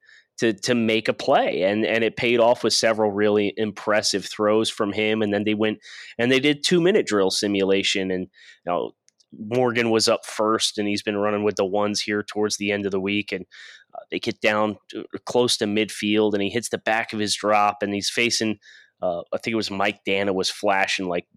To, 0.41 0.53
to 0.53 0.73
make 0.73 1.07
a 1.07 1.13
play 1.13 1.61
and 1.61 1.85
and 1.85 2.03
it 2.03 2.17
paid 2.17 2.39
off 2.39 2.63
with 2.63 2.73
several 2.73 3.11
really 3.11 3.53
impressive 3.57 4.25
throws 4.25 4.71
from 4.71 4.91
him 4.91 5.21
and 5.21 5.31
then 5.31 5.43
they 5.43 5.53
went 5.53 5.77
and 6.17 6.31
they 6.31 6.39
did 6.39 6.63
two 6.63 6.81
minute 6.81 7.05
drill 7.05 7.29
simulation 7.29 8.09
and 8.09 8.23
you 8.23 8.71
know 8.71 8.93
Morgan 9.37 9.91
was 9.91 10.07
up 10.07 10.25
first 10.25 10.79
and 10.79 10.87
he's 10.87 11.03
been 11.03 11.17
running 11.17 11.43
with 11.43 11.57
the 11.57 11.65
ones 11.65 12.01
here 12.01 12.23
towards 12.23 12.57
the 12.57 12.71
end 12.71 12.87
of 12.87 12.91
the 12.91 12.99
week 12.99 13.31
and 13.31 13.45
uh, 13.93 13.99
they 14.09 14.17
get 14.17 14.41
down 14.41 14.77
to, 14.89 15.05
close 15.27 15.57
to 15.57 15.65
midfield 15.65 16.33
and 16.33 16.41
he 16.41 16.49
hits 16.49 16.69
the 16.69 16.79
back 16.79 17.13
of 17.13 17.19
his 17.19 17.35
drop 17.35 17.77
and 17.83 17.93
he's 17.93 18.09
facing 18.09 18.57
uh, 19.03 19.21
I 19.31 19.37
think 19.37 19.53
it 19.53 19.57
was 19.57 19.69
Mike 19.69 19.99
Danna 20.07 20.33
was 20.33 20.49
flashing 20.49 21.07
like 21.07 21.27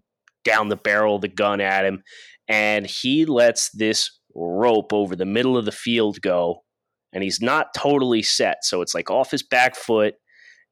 down 0.43 0.69
the 0.69 0.75
barrel 0.75 1.17
of 1.17 1.21
the 1.21 1.27
gun 1.27 1.61
at 1.61 1.85
him 1.85 2.01
and 2.47 2.87
he 2.87 3.25
lets 3.25 3.69
this 3.69 4.19
rope 4.33 4.93
over 4.93 5.15
the 5.15 5.25
middle 5.25 5.57
of 5.57 5.65
the 5.65 5.71
field 5.71 6.21
go 6.21 6.64
and 7.13 7.23
he's 7.23 7.41
not 7.41 7.73
totally 7.75 8.21
set. 8.21 8.57
So 8.63 8.81
it's 8.81 8.93
like 8.93 9.09
off 9.09 9.31
his 9.31 9.43
back 9.43 9.75
foot 9.75 10.15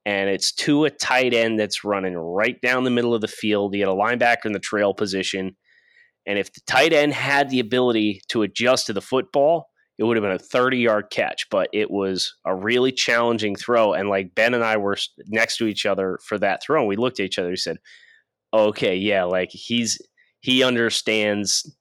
and 0.06 0.28
it's 0.28 0.52
to 0.52 0.84
a 0.84 0.90
tight 0.90 1.32
end 1.32 1.58
that's 1.58 1.84
running 1.84 2.14
right 2.14 2.60
down 2.60 2.84
the 2.84 2.90
middle 2.90 3.14
of 3.14 3.22
the 3.22 3.28
field. 3.28 3.74
He 3.74 3.80
had 3.80 3.88
a 3.88 3.92
linebacker 3.92 4.46
in 4.46 4.52
the 4.52 4.58
trail 4.58 4.92
position. 4.92 5.56
And 6.26 6.38
if 6.38 6.52
the 6.52 6.60
tight 6.66 6.92
end 6.92 7.14
had 7.14 7.48
the 7.48 7.60
ability 7.60 8.20
to 8.28 8.42
adjust 8.42 8.86
to 8.86 8.92
the 8.92 9.00
football, 9.00 9.68
it 9.98 10.04
would 10.04 10.16
have 10.16 10.24
been 10.24 10.32
a 10.32 10.38
30 10.38 10.78
yard 10.78 11.06
catch, 11.10 11.46
but 11.50 11.68
it 11.72 11.90
was 11.90 12.34
a 12.44 12.54
really 12.54 12.92
challenging 12.92 13.54
throw. 13.54 13.92
And 13.92 14.08
like 14.08 14.34
Ben 14.34 14.54
and 14.54 14.64
I 14.64 14.76
were 14.76 14.96
next 15.26 15.58
to 15.58 15.66
each 15.66 15.86
other 15.86 16.18
for 16.26 16.38
that 16.38 16.62
throw, 16.62 16.80
and 16.80 16.88
we 16.88 16.96
looked 16.96 17.20
at 17.20 17.26
each 17.26 17.38
other. 17.38 17.50
We 17.50 17.56
said, 17.56 17.78
okay, 18.52 18.96
yeah, 18.96 19.24
like 19.24 19.50
he's, 19.52 19.98
he 20.40 20.62
understands 20.62 21.76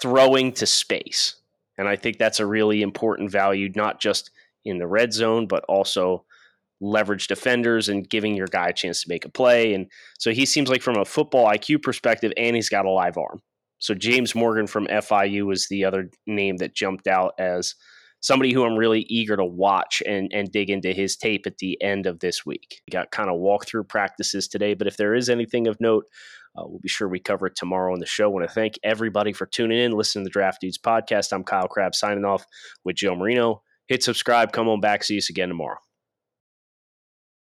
throwing 0.00 0.52
to 0.52 0.66
space. 0.66 1.36
And 1.78 1.88
I 1.88 1.96
think 1.96 2.18
that's 2.18 2.40
a 2.40 2.46
really 2.46 2.82
important 2.82 3.30
value, 3.30 3.70
not 3.74 4.00
just 4.00 4.30
in 4.64 4.78
the 4.78 4.86
red 4.86 5.12
zone, 5.12 5.46
but 5.46 5.64
also 5.68 6.24
leverage 6.80 7.26
defenders 7.26 7.88
and 7.88 8.08
giving 8.08 8.36
your 8.36 8.48
guy 8.48 8.68
a 8.68 8.72
chance 8.72 9.02
to 9.02 9.08
make 9.08 9.24
a 9.24 9.30
play. 9.30 9.74
And 9.74 9.86
so 10.18 10.30
he 10.30 10.44
seems 10.44 10.68
like 10.68 10.82
from 10.82 10.96
a 10.96 11.04
football 11.04 11.46
IQ 11.46 11.82
perspective, 11.82 12.32
and 12.36 12.54
he's 12.56 12.68
got 12.68 12.84
a 12.84 12.90
live 12.90 13.16
arm. 13.16 13.40
So 13.78 13.94
James 13.94 14.34
Morgan 14.34 14.66
from 14.66 14.86
FIU 14.86 15.46
was 15.46 15.68
the 15.68 15.84
other 15.84 16.10
name 16.26 16.56
that 16.58 16.74
jumped 16.74 17.06
out 17.06 17.34
as 17.38 17.74
somebody 18.20 18.52
who 18.52 18.64
I'm 18.64 18.76
really 18.76 19.02
eager 19.08 19.36
to 19.36 19.44
watch 19.44 20.02
and, 20.06 20.30
and 20.32 20.50
dig 20.50 20.70
into 20.70 20.92
his 20.92 21.16
tape 21.16 21.46
at 21.46 21.58
the 21.58 21.80
end 21.82 22.06
of 22.06 22.20
this 22.20 22.44
week. 22.44 22.80
We 22.86 22.90
got 22.90 23.10
kind 23.10 23.30
of 23.30 23.36
walkthrough 23.36 23.88
practices 23.88 24.48
today, 24.48 24.74
but 24.74 24.86
if 24.86 24.96
there 24.96 25.14
is 25.14 25.28
anything 25.28 25.66
of 25.66 25.80
note, 25.80 26.04
uh, 26.56 26.64
we'll 26.66 26.80
be 26.80 26.88
sure 26.88 27.08
we 27.08 27.20
cover 27.20 27.46
it 27.46 27.56
tomorrow 27.56 27.92
on 27.92 28.00
the 28.00 28.06
show. 28.06 28.24
I 28.24 28.28
want 28.28 28.48
to 28.48 28.54
thank 28.54 28.78
everybody 28.82 29.32
for 29.32 29.46
tuning 29.46 29.78
in, 29.78 29.92
listening 29.92 30.24
to 30.24 30.28
the 30.28 30.32
Draft 30.32 30.60
Dudes 30.60 30.78
podcast. 30.78 31.32
I'm 31.32 31.44
Kyle 31.44 31.68
Crabbs 31.68 31.98
signing 31.98 32.24
off 32.24 32.46
with 32.84 32.96
Joe 32.96 33.14
Marino. 33.14 33.62
Hit 33.88 34.02
subscribe. 34.02 34.52
Come 34.52 34.68
on 34.68 34.80
back. 34.80 35.04
See 35.04 35.18
us 35.18 35.30
again 35.30 35.48
tomorrow. 35.48 35.85